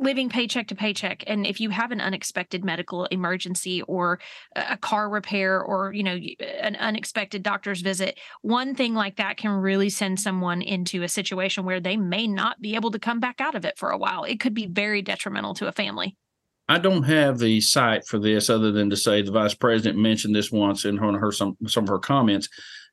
living 0.00 0.28
paycheck 0.28 0.66
to 0.68 0.74
paycheck. 0.74 1.22
And 1.26 1.46
if 1.46 1.60
you 1.60 1.70
have 1.70 1.92
an 1.92 2.00
unexpected 2.00 2.64
medical 2.64 3.04
emergency 3.06 3.82
or 3.82 4.18
a 4.56 4.76
car 4.76 5.08
repair 5.08 5.62
or 5.62 5.92
you 5.92 6.02
know 6.02 6.18
an 6.60 6.76
unexpected 6.76 7.42
doctor's 7.42 7.82
visit 7.82 8.18
one 8.42 8.74
thing 8.74 8.94
like 8.94 9.16
that 9.16 9.36
can 9.36 9.50
really 9.50 9.90
send 9.90 10.18
someone 10.18 10.62
into 10.62 11.02
a 11.02 11.08
situation 11.08 11.64
where 11.64 11.80
they 11.80 11.96
may 11.96 12.26
not 12.26 12.60
be 12.60 12.74
able 12.74 12.90
to 12.90 12.98
come 12.98 13.20
back 13.20 13.40
out 13.40 13.54
of 13.54 13.64
it 13.64 13.78
for 13.78 13.90
a 13.90 13.98
while. 13.98 14.24
It 14.24 14.40
could 14.40 14.54
be 14.54 14.66
very 14.66 15.02
detrimental 15.02 15.54
to 15.54 15.68
a 15.68 15.72
family. 15.72 16.16
I 16.68 16.78
don't 16.78 17.02
have 17.02 17.38
the 17.38 17.60
site 17.60 18.06
for 18.06 18.20
this 18.20 18.48
other 18.48 18.70
than 18.70 18.90
to 18.90 18.96
say 18.96 19.22
the 19.22 19.32
vice 19.32 19.54
president 19.54 19.98
mentioned 19.98 20.36
this 20.36 20.52
once 20.52 20.84
in 20.84 20.96
her, 20.98 21.18
her 21.18 21.32
some 21.32 21.56
some 21.66 21.82
of 21.82 21.88
her 21.88 21.98
comments, 21.98 22.48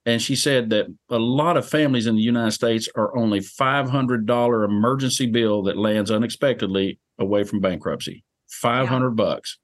and 0.07 0.21
she 0.21 0.37
said 0.37 0.69
that 0.69 0.87
a 1.09 1.19
lot 1.19 1.57
of 1.57 1.67
families 1.67 2.07
in 2.07 2.15
the 2.15 2.21
United 2.21 2.51
States 2.51 2.87
are 2.95 3.15
only 3.15 3.41
five 3.41 3.89
hundred 3.89 4.25
dollar 4.25 4.63
emergency 4.63 5.25
bill 5.25 5.63
that 5.63 5.77
lands 5.77 6.09
unexpectedly 6.09 6.97
away 7.19 7.43
from 7.43 7.59
bankruptcy. 7.59 8.23
Five 8.47 8.87
hundred 8.87 9.11
bucks. 9.11 9.59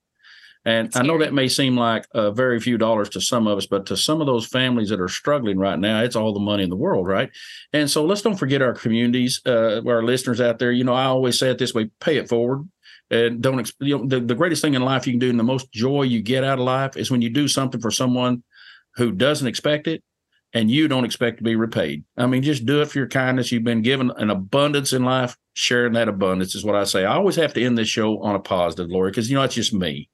And 0.65 0.91
I 0.95 1.01
know 1.01 1.15
scary. 1.15 1.25
that 1.25 1.33
may 1.33 1.47
seem 1.47 1.77
like 1.77 2.05
uh, 2.13 2.31
very 2.31 2.59
few 2.59 2.77
dollars 2.77 3.09
to 3.09 3.21
some 3.21 3.47
of 3.47 3.57
us, 3.57 3.65
but 3.65 3.85
to 3.85 3.97
some 3.97 4.19
of 4.19 4.27
those 4.27 4.45
families 4.45 4.89
that 4.89 4.99
are 4.99 5.07
struggling 5.09 5.57
right 5.57 5.79
now, 5.79 6.03
it's 6.03 6.15
all 6.15 6.33
the 6.33 6.39
money 6.39 6.63
in 6.63 6.69
the 6.69 6.75
world, 6.75 7.07
right? 7.07 7.29
And 7.71 7.89
so 7.89 8.05
let's 8.05 8.21
don't 8.21 8.35
forget 8.35 8.61
our 8.61 8.73
communities, 8.73 9.41
uh, 9.45 9.81
our 9.85 10.03
listeners 10.03 10.41
out 10.41 10.59
there. 10.59 10.73
You 10.73 10.83
know, 10.83 10.93
I 10.93 11.05
always 11.05 11.39
say 11.39 11.51
it 11.51 11.57
this 11.57 11.73
way: 11.73 11.89
pay 12.01 12.17
it 12.17 12.27
forward 12.27 12.67
and 13.11 13.41
don't 13.41 13.71
you 13.79 13.97
know 13.97 14.05
the, 14.05 14.19
the 14.19 14.35
greatest 14.35 14.61
thing 14.61 14.73
in 14.73 14.81
life 14.81 15.07
you 15.07 15.13
can 15.13 15.19
do 15.19 15.29
and 15.29 15.39
the 15.39 15.43
most 15.43 15.71
joy 15.71 16.01
you 16.01 16.21
get 16.21 16.43
out 16.43 16.59
of 16.59 16.65
life 16.65 16.97
is 16.97 17.11
when 17.11 17.21
you 17.21 17.29
do 17.29 17.47
something 17.47 17.79
for 17.79 17.91
someone 17.91 18.43
who 18.95 19.11
doesn't 19.11 19.47
expect 19.47 19.87
it 19.87 20.03
and 20.53 20.69
you 20.69 20.87
don't 20.87 21.05
expect 21.05 21.37
to 21.37 21.43
be 21.43 21.55
repaid. 21.55 22.03
I 22.17 22.27
mean 22.27 22.43
just 22.43 22.65
do 22.65 22.81
it 22.81 22.89
for 22.89 22.99
your 22.99 23.07
kindness. 23.07 23.51
You've 23.51 23.63
been 23.63 23.81
given 23.81 24.11
an 24.17 24.29
abundance 24.29 24.93
in 24.93 25.03
life. 25.03 25.37
Sharing 25.55 25.93
that 25.93 26.07
abundance 26.09 26.55
is 26.55 26.65
what 26.65 26.75
i 26.75 26.83
say. 26.83 27.05
I 27.05 27.13
always 27.13 27.35
have 27.35 27.53
to 27.53 27.63
end 27.63 27.77
this 27.77 27.87
show 27.87 28.19
on 28.23 28.33
a 28.33 28.39
positive 28.39 28.89
lori 28.89 29.11
because 29.11 29.29
you 29.29 29.35
know 29.35 29.43
it's 29.43 29.53
just 29.55 29.73
me 29.73 30.09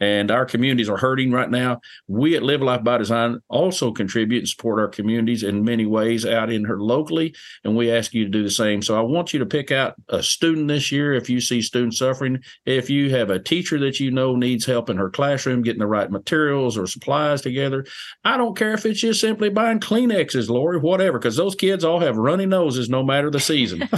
and 0.00 0.30
our 0.30 0.46
communities 0.46 0.88
are 0.88 0.96
hurting 0.96 1.30
right 1.30 1.50
now. 1.50 1.80
We 2.08 2.36
at 2.36 2.42
Live 2.42 2.62
Life 2.62 2.82
by 2.82 2.98
Design 2.98 3.40
also 3.48 3.92
contribute 3.92 4.40
and 4.40 4.48
support 4.48 4.80
our 4.80 4.88
communities 4.88 5.42
in 5.42 5.64
many 5.64 5.86
ways 5.86 6.24
out 6.24 6.50
in 6.50 6.64
her 6.64 6.80
locally, 6.80 7.34
and 7.64 7.76
we 7.76 7.92
ask 7.92 8.14
you 8.14 8.24
to 8.24 8.30
do 8.30 8.42
the 8.42 8.50
same. 8.50 8.82
So 8.82 8.98
I 8.98 9.02
want 9.02 9.32
you 9.32 9.38
to 9.40 9.46
pick 9.46 9.70
out 9.70 9.94
a 10.08 10.22
student 10.22 10.68
this 10.68 10.90
year 10.90 11.12
if 11.12 11.28
you 11.28 11.40
see 11.40 11.62
students 11.62 11.98
suffering. 11.98 12.42
If 12.64 12.88
you 12.90 13.10
have 13.10 13.30
a 13.30 13.38
teacher 13.38 13.78
that 13.80 14.00
you 14.00 14.10
know 14.10 14.34
needs 14.34 14.64
help 14.64 14.88
in 14.90 14.96
her 14.96 15.10
classroom 15.10 15.62
getting 15.62 15.80
the 15.80 15.86
right 15.86 16.10
materials 16.10 16.78
or 16.78 16.86
supplies 16.86 17.42
together, 17.42 17.84
I 18.24 18.36
don't 18.36 18.56
care 18.56 18.72
if 18.72 18.86
it's 18.86 19.00
just 19.00 19.20
simply 19.20 19.50
buying 19.50 19.80
Kleenexes, 19.80 20.48
Lori, 20.48 20.78
whatever, 20.78 21.18
because 21.18 21.36
those 21.36 21.54
kids 21.54 21.84
all 21.84 22.00
have 22.00 22.16
runny 22.16 22.46
noses 22.46 22.88
no 22.88 23.02
matter 23.02 23.30
the 23.30 23.40
season. 23.40 23.80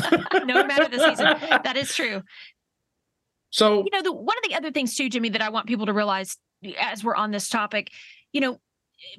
no 0.44 0.64
matter 0.64 0.88
the 0.88 0.98
season 0.98 1.36
that 1.64 1.76
is 1.76 1.94
true 1.94 2.22
So 3.52 3.84
you 3.84 3.90
know 3.92 4.02
the 4.02 4.12
one 4.12 4.36
of 4.36 4.48
the 4.48 4.56
other 4.56 4.70
things 4.70 4.96
too 4.96 5.08
jimmy 5.08 5.28
that 5.28 5.42
i 5.42 5.50
want 5.50 5.66
people 5.66 5.86
to 5.86 5.92
realize 5.92 6.36
as 6.80 7.02
we're 7.02 7.14
on 7.14 7.30
this 7.30 7.48
topic, 7.48 7.90
you 8.32 8.40
know, 8.40 8.58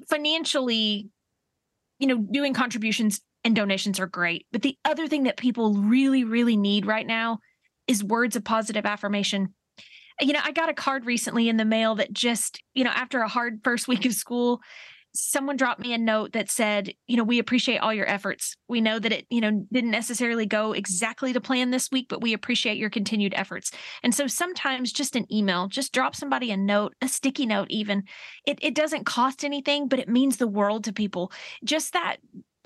financially, 0.08 1.08
you 1.98 2.06
know, 2.06 2.18
doing 2.18 2.54
contributions 2.54 3.20
and 3.44 3.54
donations 3.54 4.00
are 4.00 4.06
great. 4.06 4.46
But 4.52 4.62
the 4.62 4.76
other 4.84 5.06
thing 5.06 5.24
that 5.24 5.36
people 5.36 5.74
really, 5.74 6.24
really 6.24 6.56
need 6.56 6.86
right 6.86 7.06
now 7.06 7.40
is 7.86 8.02
words 8.02 8.36
of 8.36 8.44
positive 8.44 8.86
affirmation. 8.86 9.54
You 10.20 10.32
know, 10.32 10.40
I 10.42 10.52
got 10.52 10.68
a 10.68 10.74
card 10.74 11.06
recently 11.06 11.48
in 11.48 11.56
the 11.56 11.64
mail 11.64 11.96
that 11.96 12.12
just, 12.12 12.62
you 12.72 12.84
know, 12.84 12.90
after 12.90 13.20
a 13.20 13.28
hard 13.28 13.60
first 13.64 13.88
week 13.88 14.06
of 14.06 14.14
school, 14.14 14.60
someone 15.14 15.56
dropped 15.56 15.80
me 15.80 15.94
a 15.94 15.98
note 15.98 16.32
that 16.32 16.50
said, 16.50 16.92
you 17.06 17.16
know, 17.16 17.22
we 17.22 17.38
appreciate 17.38 17.78
all 17.78 17.94
your 17.94 18.08
efforts. 18.08 18.56
We 18.68 18.80
know 18.80 18.98
that 18.98 19.12
it, 19.12 19.26
you 19.30 19.40
know, 19.40 19.64
didn't 19.72 19.92
necessarily 19.92 20.44
go 20.44 20.72
exactly 20.72 21.32
to 21.32 21.40
plan 21.40 21.70
this 21.70 21.90
week, 21.90 22.06
but 22.08 22.20
we 22.20 22.32
appreciate 22.32 22.78
your 22.78 22.90
continued 22.90 23.32
efforts. 23.36 23.70
And 24.02 24.12
so 24.12 24.26
sometimes 24.26 24.92
just 24.92 25.14
an 25.14 25.32
email, 25.32 25.68
just 25.68 25.92
drop 25.92 26.16
somebody 26.16 26.50
a 26.50 26.56
note, 26.56 26.94
a 27.00 27.06
sticky 27.06 27.46
note, 27.46 27.68
even. 27.70 28.02
It, 28.44 28.58
it 28.60 28.74
doesn't 28.74 29.06
cost 29.06 29.44
anything, 29.44 29.86
but 29.86 30.00
it 30.00 30.08
means 30.08 30.36
the 30.36 30.48
world 30.48 30.84
to 30.84 30.92
people. 30.92 31.30
Just 31.62 31.92
that 31.92 32.16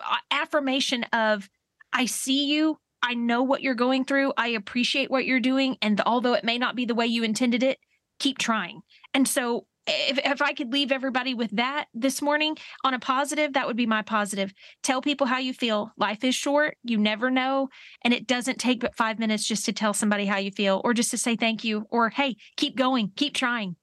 uh, 0.02 0.16
affirmation 0.30 1.04
of, 1.12 1.48
I 1.92 2.06
see 2.06 2.46
you. 2.46 2.78
I 3.02 3.14
know 3.14 3.42
what 3.42 3.62
you're 3.62 3.74
going 3.74 4.04
through. 4.06 4.32
I 4.36 4.48
appreciate 4.48 5.10
what 5.10 5.26
you're 5.26 5.38
doing. 5.38 5.76
And 5.82 6.00
although 6.06 6.32
it 6.32 6.44
may 6.44 6.58
not 6.58 6.76
be 6.76 6.86
the 6.86 6.94
way 6.94 7.06
you 7.06 7.22
intended 7.22 7.62
it, 7.62 7.78
keep 8.18 8.38
trying. 8.38 8.80
And 9.14 9.28
so 9.28 9.66
if, 9.88 10.18
if 10.18 10.42
I 10.42 10.52
could 10.52 10.72
leave 10.72 10.92
everybody 10.92 11.34
with 11.34 11.50
that 11.52 11.86
this 11.94 12.22
morning 12.22 12.56
on 12.84 12.94
a 12.94 12.98
positive, 12.98 13.54
that 13.54 13.66
would 13.66 13.76
be 13.76 13.86
my 13.86 14.02
positive. 14.02 14.52
Tell 14.82 15.00
people 15.00 15.26
how 15.26 15.38
you 15.38 15.52
feel. 15.52 15.92
Life 15.96 16.24
is 16.24 16.34
short. 16.34 16.76
You 16.84 16.98
never 16.98 17.30
know. 17.30 17.68
And 18.02 18.14
it 18.14 18.26
doesn't 18.26 18.58
take 18.58 18.80
but 18.80 18.96
five 18.96 19.18
minutes 19.18 19.46
just 19.46 19.64
to 19.66 19.72
tell 19.72 19.94
somebody 19.94 20.26
how 20.26 20.38
you 20.38 20.50
feel 20.50 20.80
or 20.84 20.94
just 20.94 21.10
to 21.10 21.18
say 21.18 21.36
thank 21.36 21.64
you 21.64 21.86
or, 21.90 22.10
hey, 22.10 22.36
keep 22.56 22.76
going, 22.76 23.12
keep 23.16 23.34
trying. 23.34 23.76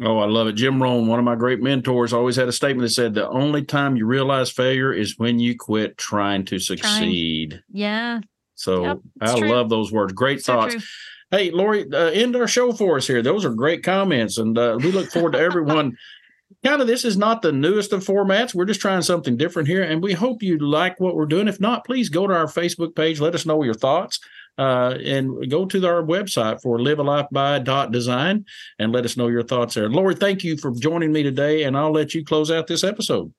Oh, 0.00 0.18
I 0.18 0.26
love 0.26 0.46
it. 0.46 0.52
Jim 0.52 0.80
Rohn, 0.80 1.08
one 1.08 1.18
of 1.18 1.24
my 1.24 1.34
great 1.34 1.60
mentors, 1.60 2.12
always 2.12 2.36
had 2.36 2.46
a 2.46 2.52
statement 2.52 2.86
that 2.86 2.94
said, 2.94 3.14
The 3.14 3.28
only 3.28 3.64
time 3.64 3.96
you 3.96 4.06
realize 4.06 4.48
failure 4.50 4.92
is 4.92 5.18
when 5.18 5.40
you 5.40 5.56
quit 5.58 5.98
trying 5.98 6.44
to 6.46 6.60
succeed. 6.60 7.50
Trying. 7.50 7.62
Yeah. 7.72 8.20
So 8.58 8.82
yep, 8.82 8.98
I 9.20 9.38
true. 9.38 9.48
love 9.48 9.68
those 9.68 9.92
words. 9.92 10.12
Great 10.12 10.42
so 10.42 10.52
thoughts. 10.52 10.74
True. 10.74 10.82
Hey, 11.30 11.50
Lori, 11.50 11.86
uh, 11.92 12.06
end 12.06 12.34
our 12.36 12.48
show 12.48 12.72
for 12.72 12.96
us 12.96 13.06
here. 13.06 13.22
Those 13.22 13.44
are 13.44 13.50
great 13.50 13.84
comments, 13.84 14.38
and 14.38 14.58
uh, 14.58 14.78
we 14.82 14.90
look 14.90 15.10
forward 15.10 15.32
to 15.32 15.38
everyone. 15.38 15.96
kind 16.64 16.80
of, 16.80 16.88
this 16.88 17.04
is 17.04 17.16
not 17.16 17.42
the 17.42 17.52
newest 17.52 17.92
of 17.92 18.04
formats. 18.04 18.54
We're 18.54 18.64
just 18.64 18.80
trying 18.80 19.02
something 19.02 19.36
different 19.36 19.68
here, 19.68 19.82
and 19.82 20.02
we 20.02 20.12
hope 20.12 20.42
you 20.42 20.58
like 20.58 20.98
what 20.98 21.14
we're 21.14 21.26
doing. 21.26 21.46
If 21.46 21.60
not, 21.60 21.84
please 21.84 22.08
go 22.08 22.26
to 22.26 22.34
our 22.34 22.46
Facebook 22.46 22.96
page. 22.96 23.20
Let 23.20 23.34
us 23.34 23.46
know 23.46 23.62
your 23.62 23.74
thoughts. 23.74 24.18
Uh, 24.56 24.98
and 25.04 25.48
go 25.48 25.64
to 25.64 25.86
our 25.86 26.02
website 26.02 26.60
for 26.60 26.78
livealifeby.design 26.78 28.44
and 28.80 28.92
let 28.92 29.04
us 29.04 29.16
know 29.16 29.28
your 29.28 29.44
thoughts 29.44 29.74
there. 29.74 29.88
Lori, 29.88 30.16
thank 30.16 30.42
you 30.42 30.56
for 30.56 30.72
joining 30.72 31.12
me 31.12 31.22
today, 31.22 31.62
and 31.62 31.76
I'll 31.76 31.92
let 31.92 32.12
you 32.12 32.24
close 32.24 32.50
out 32.50 32.66
this 32.66 32.82
episode. 32.82 33.32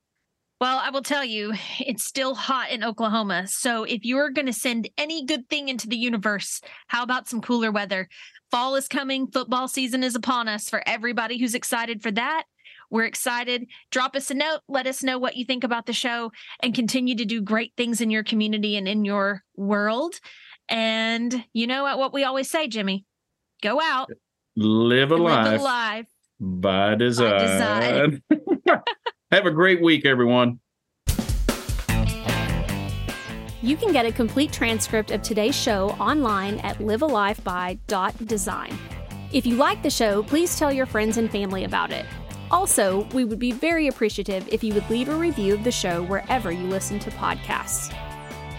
Well, 0.60 0.82
I 0.84 0.90
will 0.90 1.02
tell 1.02 1.24
you, 1.24 1.54
it's 1.80 2.04
still 2.04 2.36
hot 2.36 2.70
in 2.70 2.84
Oklahoma. 2.84 3.48
So 3.48 3.86
if 3.86 4.04
you're 4.04 4.30
going 4.30 4.46
to 4.46 4.54
send 4.54 4.90
any 4.98 5.26
good 5.26 5.48
thing 5.50 5.70
into 5.70 5.88
the 5.88 5.96
universe, 5.96 6.60
how 6.88 7.04
about 7.04 7.30
some 7.30 7.42
cooler 7.42 7.72
weather? 7.72 8.10
Fall 8.52 8.76
is 8.76 8.90
coming, 8.90 9.28
football 9.28 9.70
season 9.70 10.04
is 10.04 10.16
upon 10.16 10.50
us. 10.50 10.70
For 10.70 10.84
everybody 10.86 11.38
who's 11.38 11.56
excited 11.56 12.02
for 12.02 12.12
that, 12.12 12.44
we're 12.90 13.06
excited. 13.06 13.68
Drop 13.92 14.18
us 14.18 14.32
a 14.32 14.34
note. 14.34 14.60
Let 14.68 14.86
us 14.86 15.02
know 15.02 15.18
what 15.18 15.38
you 15.38 15.46
think 15.46 15.64
about 15.64 15.86
the 15.86 15.94
show 15.94 16.32
and 16.62 16.74
continue 16.74 17.16
to 17.16 17.26
do 17.26 17.42
great 17.42 17.72
things 17.78 18.02
in 18.02 18.10
your 18.10 18.24
community 18.24 18.76
and 18.76 18.88
in 18.88 19.06
your 19.06 19.44
world. 19.56 20.20
And 20.68 21.46
you 21.54 21.68
know 21.68 21.96
what 21.98 22.14
we 22.14 22.26
always 22.26 22.50
say, 22.50 22.68
Jimmy? 22.68 23.06
Go 23.62 23.80
out, 23.82 24.10
live 24.58 25.12
a 25.12 25.16
life, 25.16 25.60
a 25.60 25.64
life 25.64 26.06
by 26.40 26.96
design. 26.96 27.32
By 27.32 27.40
design. 27.40 28.22
Have 29.40 29.46
a 29.46 29.52
great 29.52 29.82
week, 29.82 30.06
everyone. 30.06 30.60
You 33.62 33.78
can 33.78 33.94
get 33.94 34.06
a 34.06 34.12
complete 34.12 34.52
transcript 34.52 35.12
of 35.12 35.22
today's 35.22 35.56
show 35.56 35.92
online 35.92 36.60
at 36.60 36.80
livealifeby.design. 36.80 38.78
If 39.32 39.46
you 39.46 39.56
like 39.56 39.82
the 39.82 39.90
show, 39.90 40.24
please 40.24 40.60
tell 40.60 40.74
your 40.74 40.86
friends 40.86 41.16
and 41.16 41.32
family 41.32 41.64
about 41.64 41.94
it. 41.94 42.06
Also, 42.52 43.08
we 43.14 43.24
would 43.24 43.40
be 43.40 43.54
very 43.54 43.88
appreciative 43.88 44.46
if 44.52 44.62
you 44.62 44.74
would 44.74 44.90
leave 44.90 45.08
a 45.08 45.16
review 45.16 45.54
of 45.54 45.64
the 45.64 45.72
show 45.72 46.04
wherever 46.04 46.52
you 46.52 46.68
listen 46.68 47.00
to 47.00 47.10
podcasts. 47.12 47.96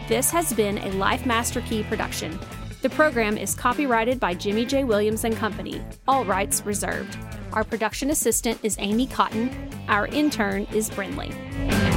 This 0.09 0.31
has 0.31 0.51
been 0.55 0.79
a 0.79 0.93
Life 0.93 1.27
Master 1.27 1.61
Key 1.61 1.83
production. 1.83 2.40
The 2.81 2.88
program 2.88 3.37
is 3.37 3.55
copyrighted 3.55 4.19
by 4.19 4.33
Jimmy 4.33 4.64
J. 4.64 4.85
Williams 4.85 5.25
and 5.25 5.37
Company, 5.37 5.85
all 6.09 6.25
rights 6.25 6.64
reserved. 6.64 7.19
Our 7.52 7.64
production 7.64 8.10
assistant 8.10 8.60
is 8.62 8.76
Amy 8.78 9.06
Cotton. 9.06 9.50
Our 9.88 10.06
intern 10.06 10.66
is 10.72 10.88
Brinley. 10.90 11.89